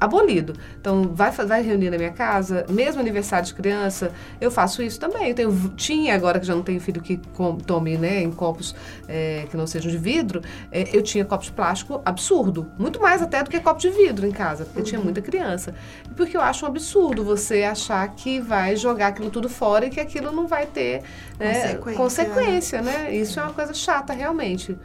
abolido. 0.00 0.54
Então, 0.80 1.10
vai, 1.14 1.30
vai 1.30 1.62
reunir 1.62 1.90
na 1.90 1.96
minha 1.96 2.10
casa, 2.12 2.64
mesmo 2.68 3.00
aniversário 3.00 3.46
de 3.46 3.54
criança, 3.54 4.12
eu 4.40 4.50
faço 4.50 4.82
isso 4.82 4.98
também. 5.00 5.28
Eu 5.28 5.34
tenho, 5.34 5.72
tinha, 5.76 6.14
agora 6.14 6.38
que 6.40 6.46
já 6.46 6.54
não 6.54 6.62
tenho 6.62 6.80
filho 6.80 7.00
que 7.00 7.18
com- 7.34 7.56
tome 7.56 7.96
né, 7.96 8.22
em 8.22 8.30
copos 8.30 8.74
é, 9.08 9.46
que 9.50 9.56
não 9.56 9.66
sejam 9.66 9.90
de 9.90 9.98
vidro, 9.98 10.42
é, 10.70 10.88
eu 10.96 11.02
tinha 11.02 11.24
copos 11.24 11.46
de 11.46 11.52
plástico 11.52 12.00
absurdo. 12.04 12.70
Muito 12.78 13.00
mais 13.00 13.20
até 13.22 13.42
do 13.42 13.50
que 13.50 13.58
copo 13.60 13.80
de 13.80 13.90
vidro 13.90 14.26
em 14.26 14.32
casa, 14.32 14.64
porque 14.64 14.82
tinha 14.82 15.00
muita 15.00 15.20
criança. 15.20 15.74
Porque 16.16 16.36
eu 16.36 16.40
acho 16.40 16.64
um 16.64 16.68
absurdo 16.68 17.24
você 17.24 17.62
achar 17.64 18.06
que 18.14 18.40
vai 18.40 18.76
jogar 18.76 19.08
aquilo 19.08 19.30
tudo 19.30 19.48
fora 19.48 19.86
e 19.86 19.90
que 19.90 20.00
aquilo 20.00 20.32
não 20.32 20.46
vai 20.46 20.66
ter 20.66 21.02
né, 21.38 21.74
Consequência. 21.76 21.96
consequência, 21.96 22.82
né? 22.82 23.14
Isso 23.14 23.38
é 23.38 23.42
uma 23.42 23.52
coisa 23.52 23.72
chata, 23.74 24.12
realmente. 24.12 24.76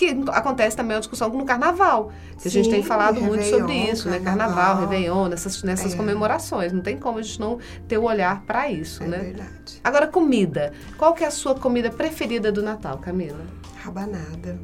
Que 0.00 0.18
acontece 0.30 0.74
também 0.74 0.96
a 0.96 1.00
discussão 1.00 1.28
no 1.28 1.44
carnaval. 1.44 2.10
Que 2.40 2.48
a 2.48 2.50
gente 2.50 2.64
Sim, 2.64 2.70
tem 2.70 2.82
falado 2.82 3.20
muito 3.20 3.44
sobre 3.44 3.66
Réveillon, 3.74 3.92
isso, 3.92 4.08
né? 4.08 4.18
carnaval. 4.18 4.56
Carnaval, 4.56 4.88
Réveillon, 4.88 5.28
nessas, 5.28 5.62
nessas 5.62 5.92
É. 5.92 5.96
comemorações. 5.98 6.72
Não 6.72 6.80
tem 6.80 6.96
como 6.96 7.18
a 7.18 7.22
gente 7.22 7.38
não 7.38 7.58
ter 7.86 7.98
o 7.98 8.04
olhar 8.04 8.40
para 8.46 8.70
isso, 8.70 9.02
É 9.02 9.06
né? 9.06 9.18
verdade. 9.18 9.78
Agora, 9.84 10.06
comida. 10.06 10.72
Qual 10.96 11.12
que 11.12 11.22
é 11.22 11.26
a 11.26 11.30
sua 11.30 11.54
comida 11.54 11.90
preferida 11.90 12.50
do 12.50 12.62
Natal, 12.62 12.96
Camila? 12.96 13.44
Rabanada. 13.84 14.58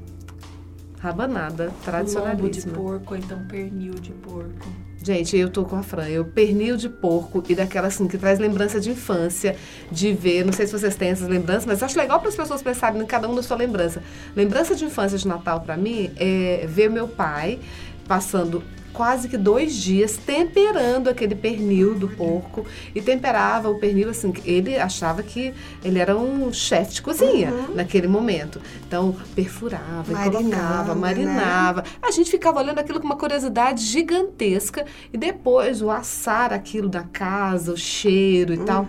Rabanada, 1.01 1.64
Lombo 1.64 1.77
de 1.77 1.85
tradicionalíssima. 1.85 2.72
porco, 2.75 3.12
ou 3.12 3.20
então 3.20 3.46
pernil 3.46 3.92
de 3.94 4.12
porco. 4.12 4.66
Gente, 5.07 5.37
eu 5.37 5.49
tô 5.49 5.64
com 5.64 5.77
a 5.77 5.85
Fran. 5.85 6.09
Eu 6.09 6.25
pernil 6.25 6.77
de 6.77 6.88
porco 6.88 7.40
e 7.49 7.55
daquela 7.55 7.87
assim 7.87 8.09
que 8.09 8.19
traz 8.19 8.40
lembrança 8.40 8.81
de 8.81 8.90
infância, 8.90 9.55
de 9.88 10.12
ver. 10.12 10.45
Não 10.45 10.53
sei 10.53 10.66
se 10.66 10.73
vocês 10.73 10.97
têm 10.97 11.11
essas 11.11 11.29
lembranças, 11.29 11.64
mas 11.64 11.81
acho 11.81 11.97
legal 11.97 12.19
para 12.19 12.29
as 12.29 12.35
pessoas 12.35 12.61
pensarem 12.61 13.01
em 13.01 13.07
cada 13.07 13.29
um 13.29 13.35
da 13.37 13.40
sua 13.40 13.57
lembrança. 13.57 14.03
Lembrança 14.35 14.75
de 14.75 14.85
infância 14.85 15.16
de 15.16 15.29
Natal 15.29 15.61
para 15.61 15.77
mim 15.77 16.11
é 16.16 16.66
ver 16.69 16.90
meu 16.90 17.07
pai 17.07 17.61
passando 18.09 18.64
quase 18.97 19.29
que 19.29 19.37
dois 19.37 19.75
dias 19.75 20.17
temperando 20.17 21.09
aquele 21.09 21.35
pernil 21.35 21.95
do 21.95 22.09
porco 22.09 22.65
e 22.95 23.03
temperava 23.03 23.69
o 23.69 23.79
pernil 23.79 24.09
assim. 24.09 24.33
Ele 24.45 24.77
achava 24.79 25.23
que 25.23 25.53
ele 25.85 25.99
era 25.99 26.17
um 26.17 26.51
chefe 26.53 26.95
de 26.95 27.03
cozinha 27.03 27.53
naquele 27.75 28.09
momento. 28.09 28.61
Então 28.87 29.15
perfurava, 29.35 30.11
e 30.11 30.15
Marinava, 30.15 30.43
colocava, 30.43 30.95
né? 30.95 31.01
marinava. 31.01 31.85
A 32.01 32.11
gente 32.11 32.31
ficava 32.31 32.59
olhando 32.59 32.79
aquilo 32.79 32.99
com 32.99 33.07
uma 33.07 33.17
curiosidade 33.17 33.85
gigantesca 33.85 34.87
e 35.13 35.19
depois 35.19 35.83
o 35.83 35.91
assar 35.91 36.53
aquilo 36.53 36.89
da 36.89 37.03
casa, 37.03 37.73
o 37.73 37.77
cheiro 37.77 38.55
e 38.55 38.59
tal. 38.59 38.87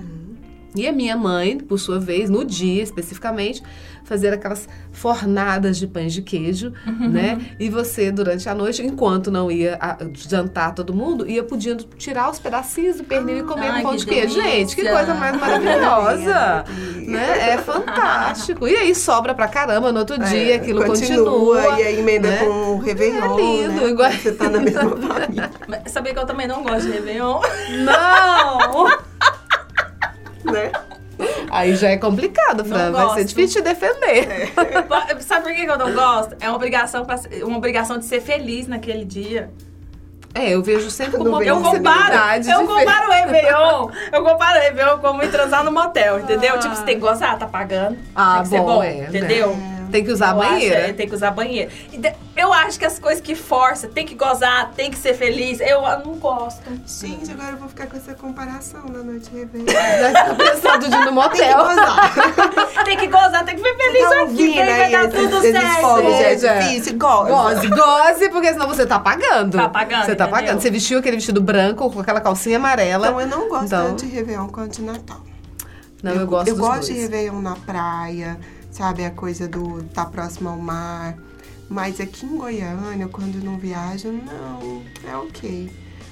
E 0.77 0.87
a 0.87 0.91
minha 0.91 1.15
mãe, 1.17 1.57
por 1.57 1.77
sua 1.79 1.99
vez, 1.99 2.29
no 2.29 2.43
dia 2.45 2.83
especificamente, 2.83 3.61
fazer 4.03 4.31
aquelas 4.31 4.69
fornadas 4.91 5.77
de 5.77 5.85
pães 5.85 6.13
de 6.13 6.21
queijo, 6.21 6.71
né? 6.85 7.37
E 7.59 7.69
você, 7.69 8.09
durante 8.09 8.47
a 8.47 8.55
noite, 8.55 8.81
enquanto 8.81 9.29
não 9.29 9.51
ia 9.51 9.77
a- 9.81 9.97
jantar 10.13 10.73
todo 10.73 10.93
mundo, 10.93 11.29
ia 11.29 11.43
podendo 11.43 11.83
tirar 11.97 12.29
os 12.29 12.39
pedacinhos 12.39 12.97
do 12.97 13.03
pernil 13.03 13.39
e 13.39 13.43
comer 13.43 13.67
Ai, 13.67 13.79
um 13.79 13.83
pão 13.83 13.91
que 13.91 13.97
de 13.97 14.05
queijo. 14.05 14.33
Gente, 14.41 14.75
que 14.75 14.81
delícia! 14.83 15.05
coisa 15.05 15.13
mais 15.19 15.37
maravilhosa! 15.37 16.63
né? 17.05 17.49
É 17.53 17.57
fantástico. 17.57 18.65
E 18.67 18.75
aí 18.77 18.95
sobra 18.95 19.33
pra 19.35 19.47
caramba 19.47 19.91
no 19.91 19.99
outro 19.99 20.17
dia, 20.17 20.55
aquilo 20.55 20.85
continua. 20.85 21.61
E 21.79 21.83
aí 21.83 21.99
emenda 21.99 22.29
né? 22.29 22.37
com 22.37 22.49
o 22.75 22.77
Réveillon, 22.79 23.37
É 23.37 23.41
lindo, 23.41 23.81
né? 23.81 23.89
igual- 23.89 24.11
Você 24.11 24.31
tá 24.31 24.49
na 24.49 24.59
mesma 24.59 24.95
família, 24.95 25.51
Sabia 25.87 26.13
que 26.13 26.19
eu 26.19 26.25
também 26.25 26.47
não 26.47 26.63
gosto 26.63 26.83
de 26.87 26.93
Réveillon? 26.93 27.41
Não! 27.83 28.87
né? 30.51 30.71
Aí 31.49 31.75
já 31.75 31.89
é 31.89 31.97
complicado, 31.97 32.63
Fran. 32.63 32.91
Vai 32.91 33.15
ser 33.15 33.25
difícil 33.25 33.61
te 33.61 33.69
defender. 33.69 34.53
Sabe 35.21 35.45
por 35.45 35.55
que 35.55 35.63
eu 35.63 35.77
não 35.77 35.93
gosto? 35.93 36.35
É 36.39 36.47
uma 36.47 36.55
obrigação, 36.55 37.05
pra, 37.05 37.19
uma 37.43 37.57
obrigação 37.57 37.97
de 37.97 38.05
ser 38.05 38.21
feliz 38.21 38.67
naquele 38.67 39.03
dia. 39.03 39.49
É, 40.33 40.53
eu 40.53 40.61
vejo 40.61 40.91
sempre 40.91 41.17
como 41.17 41.41
Eu 41.41 41.61
comparo, 41.61 42.15
eu 42.47 42.67
comparo 42.67 43.07
o 43.07 43.11
Réveillon, 43.11 43.89
eu 44.13 44.23
comparo 44.23 44.59
o 44.59 44.61
Réveillon 44.61 44.99
como 44.99 45.23
ir 45.23 45.31
transar 45.31 45.63
no 45.63 45.71
motel, 45.71 46.19
entendeu? 46.19 46.53
Ah. 46.55 46.57
Tipo, 46.59 46.75
você 46.75 46.83
tem 46.83 46.95
que 46.95 47.01
gozar, 47.01 47.39
tá 47.39 47.47
pagando. 47.47 47.97
Ah, 48.15 48.35
tem 48.35 48.43
que 48.43 48.49
ser 48.49 48.57
bom, 48.57 48.65
bom, 48.65 48.83
é, 48.83 48.93
né? 48.93 49.07
entendeu? 49.07 49.57
Tem 49.91 50.03
que 50.03 50.11
usar 50.11 50.33
Eu 50.35 50.41
acho, 50.41 50.51
banheira. 50.51 50.75
é, 50.79 50.93
tem 50.93 51.07
que 51.07 51.15
usar 51.15 51.27
a 51.29 51.31
banheira. 51.31 51.71
De- 51.91 52.13
Eu 52.35 52.53
acho 52.53 52.77
que 52.77 52.85
as 52.85 52.99
coisas 52.99 53.19
que 53.21 53.33
força, 53.33 53.87
tem 53.87 54.05
que 54.05 54.13
gozar, 54.13 54.71
tem 54.75 54.91
que 54.91 54.97
ser 54.97 55.13
feliz, 55.15 55.59
eu 55.59 55.81
não 56.05 56.13
gosto. 56.19 56.61
Gente, 56.85 57.31
agora 57.31 57.51
eu 57.51 57.57
vou 57.57 57.67
ficar 57.67 57.87
com 57.87 57.97
essa 57.97 58.13
comparação 58.13 58.83
na 58.89 58.99
noite 59.03 59.29
de 59.29 59.37
Réveillon. 59.39 59.65
Já 59.67 60.35
pensando 60.35 60.79
de 60.79 60.85
ir 60.85 60.89
no 60.89 60.97
Tem 60.97 61.05
que 61.05 61.11
motel. 61.11 61.57
gozar. 61.65 62.13
Tem 62.85 62.97
que 62.97 63.07
gozar, 63.07 63.43
tem 63.43 63.55
que 63.55 63.61
ser 63.61 63.75
feliz 63.75 64.01
Tá 64.03 64.09
aqui, 64.09 64.19
ouvindo 64.21 64.55
vai, 64.55 64.83
aí 64.83 64.91
dar 64.91 65.09
tudo 65.09 65.41
certo. 65.41 65.81
fogos, 65.81 66.13
É, 66.13 66.33
é 66.33 66.35
difícil. 66.59 66.97
Goza. 66.97 67.29
Goze, 67.29 67.67
goze, 67.67 68.29
porque 68.29 68.53
senão 68.53 68.67
você 68.67 68.85
tá 68.85 68.97
pagando. 68.99 69.57
Tá 69.57 69.67
pagando, 69.67 70.05
Você 70.05 70.15
tá 70.15 70.25
entendeu? 70.25 70.29
pagando. 70.45 70.61
Você 70.61 70.69
vestiu 70.71 70.99
aquele 70.99 71.17
vestido 71.17 71.41
branco 71.41 71.91
com 71.91 71.99
aquela 71.99 72.21
calcinha 72.21 72.57
amarela. 72.57 73.07
Então 73.07 73.19
eu 73.19 73.27
não 73.27 73.49
gosto 73.49 73.65
Então- 73.65 73.87
tanto 73.87 74.05
de 74.05 74.11
Réveillon 74.13 74.47
quanto 74.47 74.75
de 74.77 74.81
Natal. 74.83 75.17
Não, 76.01 76.11
eu, 76.13 76.27
gosto 76.27 76.47
Eu 76.49 76.55
dos 76.55 76.65
gosto 76.65 76.85
de 76.85 76.93
dois. 76.93 77.01
Réveillon 77.09 77.41
na 77.41 77.55
praia, 77.55 78.37
sabe? 78.77 79.03
A 79.03 79.11
coisa 79.11 79.47
do 79.47 79.79
estar 79.79 80.05
tá 80.05 80.11
próximo 80.11 80.49
ao 80.49 80.57
mar. 80.57 81.17
Mas 81.69 81.99
aqui 81.99 82.25
em 82.25 82.37
Goiânia, 82.37 83.07
quando 83.11 83.43
não 83.43 83.57
viajo, 83.57 84.09
não, 84.09 84.81
é 85.05 85.17
ok. 85.17 85.69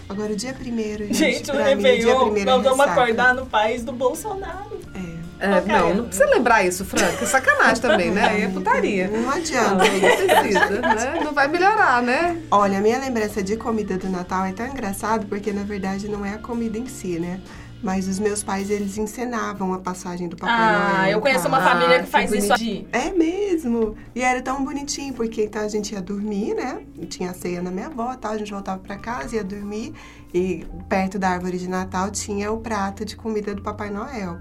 Agora, 0.09 0.33
o 0.33 0.35
dia 0.35 0.53
primeiro, 0.53 1.05
gente, 1.07 1.17
Gente, 1.17 1.49
o 1.51 1.53
pra 1.53 1.75
mim, 1.75 1.81
Réveillon, 1.81 2.25
primeiro 2.25 2.51
nós 2.51 2.59
é 2.59 2.63
vamos 2.63 2.79
ressaca. 2.85 3.01
acordar 3.01 3.33
no 3.35 3.45
país 3.45 3.83
do 3.83 3.91
Bolsonaro. 3.91 4.79
É. 4.93 5.15
É, 5.37 5.61
não, 5.65 5.93
não 5.95 6.05
precisa 6.05 6.29
lembrar 6.29 6.63
isso, 6.63 6.85
Franca. 6.85 7.23
É 7.23 7.25
sacanagem 7.25 7.81
também, 7.81 8.09
né? 8.11 8.25
Aí 8.25 8.41
é 8.43 8.47
putaria. 8.47 9.07
Não 9.09 9.21
Não, 9.21 9.29
adianta. 9.31 9.75
não 9.75 10.41
precisa, 10.41 10.69
né? 10.69 11.19
Não 11.23 11.33
vai 11.33 11.47
melhorar, 11.47 12.01
né? 12.01 12.41
Olha, 12.49 12.77
a 12.77 12.81
minha 12.81 12.97
lembrança 12.99 13.43
de 13.43 13.57
comida 13.57 13.97
do 13.97 14.07
Natal 14.09 14.45
é 14.45 14.53
tão 14.53 14.65
engraçado 14.65 15.25
porque, 15.27 15.51
na 15.51 15.63
verdade, 15.63 16.07
não 16.07 16.25
é 16.25 16.35
a 16.35 16.37
comida 16.37 16.77
em 16.77 16.87
si, 16.87 17.19
né? 17.19 17.41
Mas 17.85 18.07
os 18.07 18.17
meus 18.17 18.41
pais, 18.41 18.71
eles 18.71 18.97
encenavam 18.97 19.71
a 19.71 19.77
passagem 19.77 20.27
do 20.27 20.35
Papai 20.35 20.57
Noel. 20.57 20.95
Ah, 20.97 21.09
eu 21.11 21.17
no 21.17 21.21
conheço 21.21 21.47
uma 21.47 21.59
carro. 21.59 21.81
família 21.81 21.99
que 22.01 22.09
faz 22.09 22.31
isso 22.31 22.51
É 22.91 23.11
mesmo. 23.11 23.95
E 24.15 24.23
era 24.23 24.41
tão 24.41 24.65
bonitinho, 24.65 25.13
porque 25.13 25.43
então 25.43 25.61
a 25.61 25.67
gente 25.67 25.93
ia 25.93 26.01
dormir, 26.01 26.55
né? 26.55 26.81
Tinha 27.07 27.29
a 27.29 27.33
ceia 27.35 27.61
na 27.61 27.69
minha 27.69 27.85
avó, 27.85 28.15
tal, 28.15 28.31
a 28.31 28.37
gente 28.39 28.51
voltava 28.51 28.79
pra 28.79 28.97
casa, 28.97 29.35
ia 29.35 29.43
dormir. 29.43 29.93
E 30.33 30.65
perto 30.89 31.19
da 31.19 31.29
árvore 31.29 31.59
de 31.59 31.69
Natal 31.69 32.09
tinha 32.09 32.51
o 32.51 32.57
prato 32.57 33.05
de 33.05 33.15
comida 33.15 33.53
do 33.53 33.61
Papai 33.61 33.91
Noel. 33.91 34.39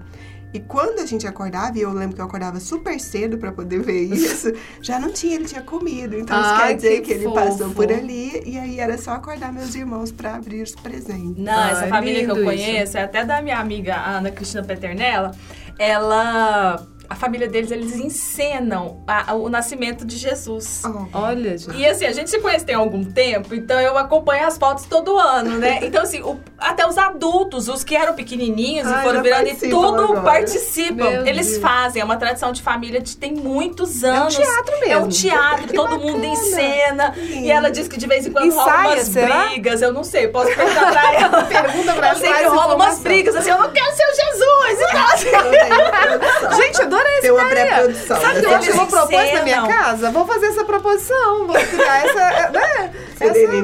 E 0.55 0.59
quando 0.61 0.99
a 0.99 1.05
gente 1.05 1.27
acordava, 1.27 1.77
e 1.77 1.81
eu 1.81 1.91
lembro 1.91 2.15
que 2.15 2.21
eu 2.21 2.25
acordava 2.25 2.61
super 2.61 2.97
cedo 2.97 3.37
para 3.37 3.51
poder 3.51 3.81
ver 3.81 4.03
isso, 4.13 4.53
já 4.81 4.97
não 4.97 5.11
tinha, 5.11 5.35
ele 5.35 5.43
tinha 5.43 5.61
comido. 5.61 6.17
Então 6.17 6.39
isso 6.39 6.49
Ai, 6.49 6.67
quer 6.69 6.75
dizer 6.75 6.95
que 6.95 7.01
que, 7.01 7.11
ele 7.11 7.23
fofo. 7.25 7.35
passou 7.35 7.69
por 7.71 7.91
ali 7.91 8.41
e 8.45 8.57
aí 8.57 8.79
era 8.79 8.97
só 8.97 9.11
acordar 9.11 9.51
meus 9.51 9.75
irmãos 9.75 10.13
para 10.13 10.35
abrir 10.35 10.61
os 10.61 10.71
presentes. 10.71 11.43
Não, 11.43 11.51
Ah, 11.51 11.71
essa 11.71 11.85
é 11.85 11.89
família 11.89 12.23
que 12.23 12.31
eu 12.31 12.43
conheço, 12.43 12.97
é 12.97 13.03
até 13.03 13.25
da 13.25 13.41
minha 13.41 13.59
amiga 13.59 13.95
Ana 13.97 14.31
Cristina 14.31 14.63
Peternella, 14.63 15.31
ela. 15.77 16.87
A 17.09 17.15
família 17.15 17.47
deles, 17.47 17.71
eles 17.71 17.95
encenam 17.95 18.97
a- 19.07 19.31
a- 19.31 19.35
o 19.35 19.49
nascimento 19.49 20.05
de 20.05 20.17
Jesus. 20.17 20.81
Oh. 20.85 21.05
Olha, 21.17 21.57
gente. 21.57 21.77
E 21.77 21.85
assim, 21.85 22.05
a 22.05 22.11
gente 22.11 22.29
se 22.29 22.39
conhece 22.39 22.65
tem 22.65 22.75
algum 22.75 23.03
tempo, 23.03 23.53
então 23.53 23.79
eu 23.79 23.97
acompanho 23.97 24.47
as 24.47 24.57
fotos 24.57 24.85
todo 24.85 25.17
ano, 25.17 25.57
né? 25.57 25.79
Então, 25.85 26.01
assim, 26.03 26.21
o- 26.21 26.39
até 26.57 26.85
os 26.87 26.97
adultos, 26.97 27.67
os 27.67 27.83
que 27.83 27.95
eram 27.95 28.13
pequenininhos 28.15 28.87
Ai, 28.87 28.99
e 28.99 29.03
foram 29.03 29.21
virando, 29.21 29.41
e 29.43 29.45
participam 29.49 29.69
tudo 29.81 30.03
agora. 30.03 30.21
participam. 30.21 31.09
Meu 31.09 31.25
Eles 31.27 31.47
Deus. 31.49 31.61
fazem, 31.61 32.01
é 32.01 32.05
uma 32.05 32.17
tradição 32.17 32.51
de 32.51 32.61
família 32.61 32.99
de 33.01 33.15
tem 33.17 33.33
muitos 33.33 34.03
É 34.03 34.11
um 34.11 34.15
anos. 34.23 34.35
teatro 34.35 34.79
mesmo. 34.79 34.93
É 34.93 34.97
um 34.97 35.07
teatro, 35.09 35.67
Que 35.67 35.73
todo 35.73 35.91
mundo 35.99 36.13
bacana. 36.21 36.25
em 36.27 36.35
cena. 36.35 37.13
E 37.17 37.51
ela 37.51 37.69
diz 37.71 37.87
que 37.87 37.97
de 37.97 38.07
vez 38.07 38.25
em 38.25 38.31
quando 38.31 38.51
rola 38.53 38.71
Ensaia, 38.71 38.93
umas 38.95 39.07
será? 39.07 39.45
brigas. 39.49 39.81
Eu 39.81 39.93
não 39.93 40.03
sei, 40.03 40.27
posso 40.27 40.53
perguntar 40.55 40.91
pra 40.91 41.13
ela. 41.21 41.43
Pergunta 41.45 41.93
pra 41.93 42.07
Eu 42.07 42.11
ela 42.11 42.15
sei 42.19 42.27
que 42.33 42.41
mais 42.41 42.47
rola 42.53 42.75
umas 42.75 42.99
brigas, 42.99 43.35
assim, 43.35 43.49
eu 43.49 43.59
não 43.59 43.71
quero 43.71 43.95
ser 43.95 44.03
o 44.03 44.15
Jesus 44.15 44.44
e 44.73 44.91
tal. 44.91 45.07
assim. 45.13 46.61
Gente, 46.61 46.81
adorei 46.81 47.17
essa 47.19 47.33
uma 47.33 47.45
pré-produção. 47.49 48.21
Sabe 48.21 48.39
o 48.39 48.41
que 48.41 48.45
eu 48.47 48.55
acho 48.55 48.67
que 48.67 48.77
vou 48.77 48.87
propor 48.87 49.33
na 49.33 49.43
minha 49.43 49.67
casa? 49.67 50.11
Vou 50.11 50.25
fazer 50.25 50.47
essa 50.47 50.63
proposição. 50.65 51.47
Vou 51.47 51.55
criar 51.55 52.05
essa, 52.05 52.49
né? 52.51 52.91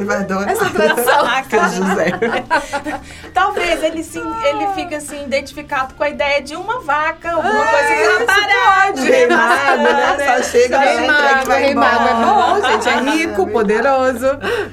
Vai 0.06 0.18
adorar. 0.18 0.50
essa 0.50 0.70
tradição. 0.70 1.22
Ah, 1.32 1.44
Seu 1.70 1.84
José. 1.86 2.06
Talvez 3.34 3.84
ele, 3.84 4.04
sim, 4.04 4.24
ele 4.46 4.68
fique 4.74 4.96
assim, 4.96 5.24
identificado 5.24 5.94
com 5.96 6.04
a 6.04 6.10
ideia 6.10 6.42
de 6.42 6.56
uma 6.56 6.80
vaca, 6.82 7.32
alguma 7.32 7.64
É, 7.64 7.72
coisa 7.72 7.88
que 7.88 8.02
isso 8.02 8.24
aparece. 8.24 8.92
pode. 8.92 9.12
Rei 9.12 9.28
Mago, 9.28 9.84
né? 9.84 10.18
Só 10.38 10.44
chega, 10.44 10.80
Rei 10.80 10.96
já 10.96 11.42
entrega 11.42 11.68
e 11.70 11.74
vai 11.76 12.10
é 12.10 12.14
bom, 12.26 12.70
gente. 12.70 12.90
É 12.90 13.00
rico, 13.12 13.48
poderoso. 13.48 14.28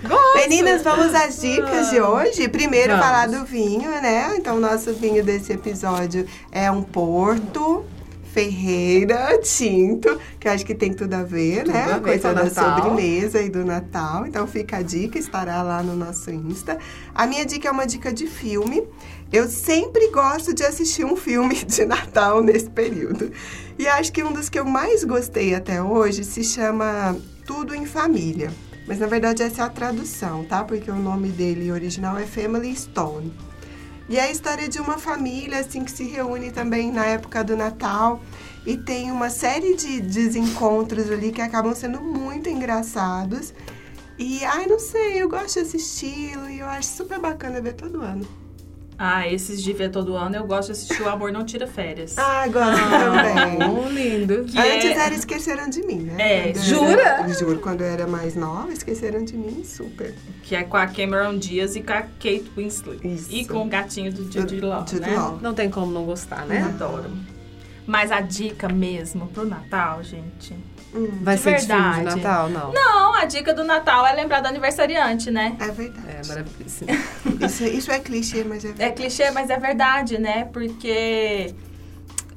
Gosto. 0.09 0.37
Meninas, 0.38 0.83
vamos 0.83 1.14
às 1.14 1.41
dicas 1.41 1.91
de 1.91 2.01
hoje. 2.01 2.49
Primeiro, 2.49 2.91
Vamos. 2.93 3.07
falar 3.07 3.29
do 3.29 3.45
vinho, 3.45 3.91
né? 3.91 4.35
Então, 4.37 4.57
o 4.57 4.61
nosso 4.61 4.93
vinho 4.95 5.23
desse 5.25 5.53
episódio 5.53 6.27
é 6.51 6.71
um 6.71 6.83
Porto. 6.83 7.85
Ferreira 8.33 9.38
Tinto, 9.43 10.19
que 10.38 10.49
acho 10.49 10.64
que 10.64 10.75
tem 10.75 10.93
tudo 10.93 11.14
a 11.14 11.23
ver, 11.23 11.64
Tudo 11.64 11.73
né? 11.73 11.93
a 11.93 12.01
coisa 12.01 12.35
da 12.35 12.45
Natal. 12.45 12.77
sobremesa 12.77 13.41
e 13.43 13.49
do 13.49 13.64
Natal. 13.64 14.27
Então 14.27 14.47
fica 14.47 14.79
a 14.79 14.83
dica, 14.83 15.19
estará 15.19 15.62
lá 15.62 15.83
no 15.83 15.97
nosso 15.97 16.31
Insta. 16.31 16.79
A 17.14 17.27
minha 17.27 17.45
dica 17.45 17.69
é 17.69 17.71
uma 17.71 17.87
dica 17.87 18.12
de 18.12 18.27
filme. 18.27 18.83
Eu 19.33 19.49
sempre 19.49 20.09
gosto 20.09 20.55
de 20.55 20.62
assistir 20.64 21.05
um 21.05 21.17
filme 21.17 21.55
de 21.64 21.85
Natal 21.85 22.43
nesse 22.43 22.71
período. 22.71 23.31
E 23.79 23.87
acho 23.87 24.12
que 24.12 24.23
um 24.23 24.33
dos 24.33 24.49
que 24.49 24.59
eu 24.59 24.64
mais 24.64 25.05
gostei 25.05 25.55
até 25.55 25.83
hoje 25.83 26.25
se 26.25 26.43
chama 26.45 27.17
Tudo 27.47 27.75
em 27.75 27.87
Família. 27.87 28.51
Mas 28.87 28.99
na 28.99 29.07
verdade 29.07 29.43
essa 29.43 29.62
é 29.62 29.64
a 29.67 29.69
tradução, 29.69 30.45
tá? 30.45 30.64
Porque 30.64 30.91
o 30.91 30.97
nome 30.97 31.29
dele 31.29 31.71
original 31.71 32.17
é 32.19 32.25
Family 32.25 32.75
Stone. 32.75 33.33
E 34.09 34.16
é 34.16 34.23
a 34.23 34.31
história 34.31 34.68
de 34.68 34.81
uma 34.81 34.97
família 34.97 35.59
assim 35.59 35.85
que 35.85 35.90
se 35.90 36.05
reúne 36.05 36.51
também 36.51 36.90
na 36.90 37.05
época 37.05 37.44
do 37.44 37.55
Natal 37.57 38.21
e 38.66 38.77
tem 38.77 39.11
uma 39.11 39.29
série 39.29 39.77
de 39.77 40.01
desencontros 40.01 41.11
ali 41.11 41.31
que 41.31 41.42
acabam 41.42 41.75
sendo 41.75 42.01
muito 42.01 42.49
engraçados. 42.49 43.53
E 44.18 44.42
ai, 44.44 44.66
não 44.66 44.79
sei, 44.79 45.23
eu 45.23 45.29
gosto 45.29 45.61
desse 45.61 45.77
estilo 45.77 46.49
e 46.49 46.61
eu 46.61 46.66
acho 46.66 46.88
super 46.88 47.18
bacana 47.18 47.61
ver 47.61 47.75
todo 47.75 48.01
ano. 48.01 48.27
Ah, 48.99 49.29
esses 49.29 49.63
de 49.63 49.73
ver 49.73 49.91
todo 49.91 50.17
ano, 50.17 50.35
eu 50.35 50.45
gosto 50.45 50.67
de 50.67 50.73
assistir 50.73 51.01
O 51.03 51.09
Amor 51.09 51.31
Não 51.31 51.45
Tira 51.45 51.69
Férias. 51.69 52.19
Ah, 52.19 52.47
gosto 52.49 52.81
também. 52.91 53.59
Oh, 53.69 53.89
lindo. 53.89 54.45
Que 54.45 54.59
Antes 54.59 54.85
é- 54.91 54.93
era 55.07 55.15
Esqueceram 55.15 55.69
de 55.71 55.83
Mim, 55.87 56.01
né? 56.01 56.49
É, 56.49 56.53
Quando 56.53 56.65
jura? 56.65 57.03
era- 57.03 57.29
juro, 57.29 57.59
quando 57.61 57.83
eu 57.83 57.87
era 57.87 58.07
mais 58.09 58.35
nova, 58.35 58.73
Esqueceram 58.73 59.25
de 59.25 59.37
Mim, 59.37 59.63
super. 59.65 60.15
Que 60.43 60.57
é 60.57 60.65
com 60.65 60.77
a 60.77 60.87
Cameron 60.89 61.39
Diaz 61.39 61.77
e 61.77 61.83
com 61.83 61.93
a 61.93 62.03
Kate 62.03 62.51
Winslet. 62.57 63.07
Isso. 63.07 63.29
E 63.31 63.45
com 63.45 63.65
o 63.65 63.69
gatinho 63.69 64.13
do 64.13 64.25
Jude 64.31 64.61
Law, 64.61 64.85
né? 65.01 65.15
Law. 65.17 65.39
Não 65.41 65.55
tem 65.55 65.71
como 65.71 65.93
não 65.93 66.05
gostar, 66.05 66.43
Eu 66.43 66.49
né? 66.49 66.63
adoro. 66.63 67.05
Mas 67.88 68.12
a 68.12 68.20
dica 68.20 68.68
mesmo 68.68 69.27
pro 69.29 69.46
Natal, 69.46 70.03
gente... 70.05 70.55
Hum, 70.94 71.09
Vai 71.22 71.37
De 71.37 71.42
ser 71.42 71.57
de 71.57 71.66
filme 71.66 71.83
de 71.83 71.90
verdade. 71.94 72.16
Natal, 72.22 72.48
não. 72.51 72.72
Não, 72.72 73.14
a 73.14 73.24
dica 73.24 73.53
do 73.55 73.64
Natal 73.64 74.07
é 74.07 74.12
lembrar 74.12 74.40
do 74.40 74.48
aniversariante, 74.48 75.31
né? 75.31 75.57
é 75.59 75.66
verdade. 75.68 76.07
É 76.07 76.27
maravilhoso. 76.29 76.85
Isso, 77.44 77.64
isso 77.64 77.90
é 77.90 77.98
clichê, 77.98 78.44
mas 78.44 78.64
é 78.64 78.68
É 78.68 78.72
verdade. 78.72 78.94
clichê, 78.94 79.31
mas 79.31 79.51
é 79.51 79.59
verdade, 79.59 80.18
né? 80.18 80.44
Porque 80.53 81.55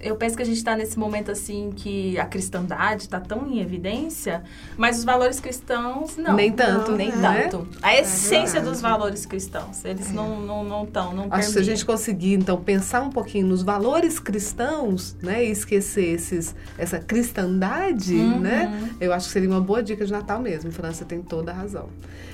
eu 0.03 0.15
penso 0.15 0.35
que 0.35 0.43
a 0.43 0.45
gente 0.45 0.63
tá 0.63 0.75
nesse 0.75 0.97
momento 0.97 1.31
assim 1.31 1.71
que 1.75 2.17
a 2.19 2.25
cristandade 2.25 3.07
tá 3.09 3.19
tão 3.19 3.47
em 3.47 3.59
evidência, 3.59 4.43
mas 4.77 4.97
os 4.99 5.03
valores 5.03 5.39
cristãos 5.39 6.17
não. 6.17 6.33
Nem 6.35 6.51
tanto, 6.51 6.91
Não, 6.91 6.97
Nem 6.97 7.11
né? 7.15 7.47
tanto. 7.49 7.67
A 7.81 7.95
essência 7.95 8.53
verdade. 8.53 8.65
dos 8.69 8.81
valores 8.81 9.25
cristãos, 9.25 9.83
eles 9.85 10.09
É. 10.09 10.13
não 10.13 10.39
não 10.41 10.63
não 10.63 10.83
estão, 10.83 11.13
não, 11.13 11.27
Acho 11.29 11.47
que 11.47 11.53
se 11.53 11.59
a 11.59 11.63
gente 11.63 11.85
conseguir, 11.85 12.33
então, 12.33 12.57
pensar 12.61 13.01
um 13.01 13.09
pouquinho 13.09 13.47
nos 13.47 13.63
valores 13.63 14.19
cristãos, 14.19 15.15
né? 15.21 15.43
E 15.45 15.51
esquecer 15.51 16.05
esses, 16.15 16.55
essa 16.77 16.99
cristandade, 16.99 18.13
Uhum. 18.15 18.39
né? 18.39 18.91
Eu 18.99 19.13
acho 19.13 19.27
que 19.27 19.33
seria 19.33 19.49
uma 19.49 19.61
boa 19.61 19.81
dica 19.81 20.05
de 20.05 20.11
Natal 20.11 20.39
mesmo. 20.39 20.71
França 20.71 21.05
tem 21.05 21.21
toda 21.21 21.51
a 21.51 21.53
razão. 21.53 21.89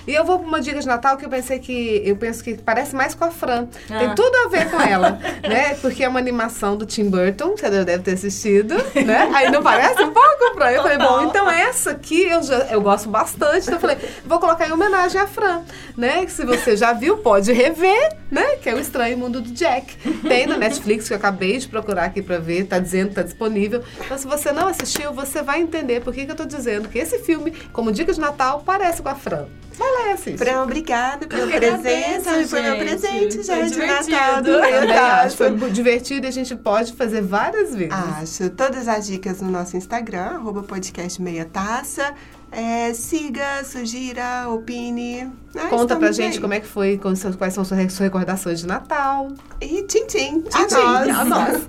E 0.07 0.13
eu 0.13 0.23
vou 0.23 0.39
para 0.39 0.47
uma 0.47 0.61
dica 0.61 0.79
de 0.79 0.87
Natal 0.87 1.17
que 1.17 1.25
eu 1.25 1.29
pensei 1.29 1.59
que... 1.59 2.01
Eu 2.05 2.15
penso 2.15 2.41
que 2.41 2.55
parece 2.57 2.95
mais 2.95 3.13
com 3.13 3.25
a 3.25 3.31
Fran. 3.31 3.67
Ah. 3.89 3.99
Tem 3.99 4.15
tudo 4.15 4.33
a 4.45 4.47
ver 4.49 4.69
com 4.71 4.79
ela, 4.81 5.11
né? 5.43 5.73
Porque 5.81 6.01
é 6.03 6.07
uma 6.07 6.17
animação 6.19 6.77
do 6.77 6.85
Tim 6.85 7.09
Burton, 7.09 7.56
você 7.59 7.75
já 7.75 7.83
deve 7.83 8.03
ter 8.03 8.13
assistido, 8.13 8.75
né? 9.05 9.29
Aí 9.33 9.51
não 9.51 9.61
parece 9.61 10.01
um 10.03 10.11
pouco, 10.11 10.53
Fran? 10.55 10.71
Eu 10.71 10.81
falei, 10.83 10.97
bom, 10.97 11.21
então 11.23 11.49
essa 11.49 11.91
aqui 11.91 12.23
eu, 12.23 12.43
já, 12.43 12.57
eu 12.71 12.81
gosto 12.81 13.09
bastante. 13.09 13.63
Então 13.63 13.75
eu 13.75 13.79
falei, 13.79 13.97
vou 14.25 14.39
colocar 14.39 14.67
em 14.67 14.71
homenagem 14.71 15.19
à 15.19 15.27
Fran, 15.27 15.61
né? 15.97 16.25
Que 16.25 16.31
se 16.31 16.45
você 16.45 16.77
já 16.77 16.93
viu, 16.93 17.17
pode 17.17 17.51
rever, 17.51 18.15
né? 18.29 18.55
Que 18.57 18.69
é 18.69 18.75
o 18.75 18.79
Estranho 18.79 19.17
Mundo 19.17 19.41
do 19.41 19.49
Jack. 19.51 19.97
Tem 20.27 20.45
na 20.45 20.55
Netflix, 20.57 21.07
que 21.07 21.13
eu 21.13 21.17
acabei 21.17 21.57
de 21.57 21.67
procurar 21.67 22.05
aqui 22.05 22.21
pra 22.21 22.37
ver, 22.37 22.67
tá 22.67 22.77
dizendo 22.77 23.09
que 23.09 23.15
tá 23.15 23.23
disponível. 23.23 23.83
Então 24.05 24.17
se 24.17 24.27
você 24.27 24.51
não 24.51 24.67
assistiu, 24.67 25.11
você 25.11 25.41
vai 25.41 25.59
entender 25.59 26.01
por 26.01 26.13
que, 26.13 26.25
que 26.25 26.31
eu 26.31 26.35
tô 26.35 26.45
dizendo 26.45 26.87
que 26.87 26.99
esse 26.99 27.19
filme, 27.19 27.51
como 27.73 27.91
dica 27.91 28.13
de 28.13 28.19
Natal, 28.19 28.61
parece 28.63 29.01
com 29.01 29.09
a 29.09 29.15
Fran. 29.15 29.47
Vai 29.77 29.91
lá 29.91 30.09
e 30.09 30.11
assiste. 30.13 30.37
Fran, 30.37 30.63
obrigada 30.63 31.27
pela 31.27 31.45
presença. 31.45 32.31
agradeço, 32.31 32.49
Foi 32.49 32.61
meu 32.63 32.77
presente 32.77 33.43
já 33.43 33.57
Foi 33.57 33.65
de. 33.69 33.77
Natal 33.77 34.41
do. 34.41 34.59
Natal. 34.59 35.29
Foi 35.29 35.71
divertido 35.71 36.25
e 36.25 36.29
a 36.29 36.31
gente 36.31 36.55
pode 36.55 36.93
fazer 36.93 37.21
várias 37.21 37.75
vezes. 37.75 37.93
Acho. 37.93 38.49
Todas 38.49 38.87
as 38.87 39.05
dicas 39.05 39.39
no 39.39 39.51
nosso 39.51 39.77
Instagram, 39.77 40.37
arroba 40.37 40.63
podcast 40.63 41.21
meia 41.21 41.45
taça. 41.45 42.15
É, 42.51 42.93
siga, 42.93 43.63
sugira, 43.63 44.47
opine. 44.49 45.31
Nós 45.53 45.69
Conta 45.69 45.95
pra 45.95 46.11
gente 46.11 46.35
aí. 46.35 46.39
como 46.39 46.53
é 46.53 46.59
que 46.59 46.67
foi, 46.67 46.97
quais 46.97 47.53
são, 47.53 47.63
suas 47.65 47.97
recordações 47.99 48.59
de 48.59 48.67
Natal. 48.67 49.29
E 49.61 49.83
tchim 49.83 50.05
tchim. 50.07 50.41
tchim, 50.41 50.53
a 50.53 50.67
nós. 50.69 51.09
A 51.19 51.25
nós. 51.25 51.67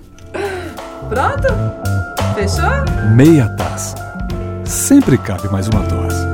Pronto? 1.09 1.47
Fechou? 2.35 3.13
Meia 3.15 3.49
taça. 3.55 3.95
Sempre 4.65 5.17
cabe 5.17 5.49
mais 5.49 5.67
uma 5.67 5.81
dose. 5.81 6.29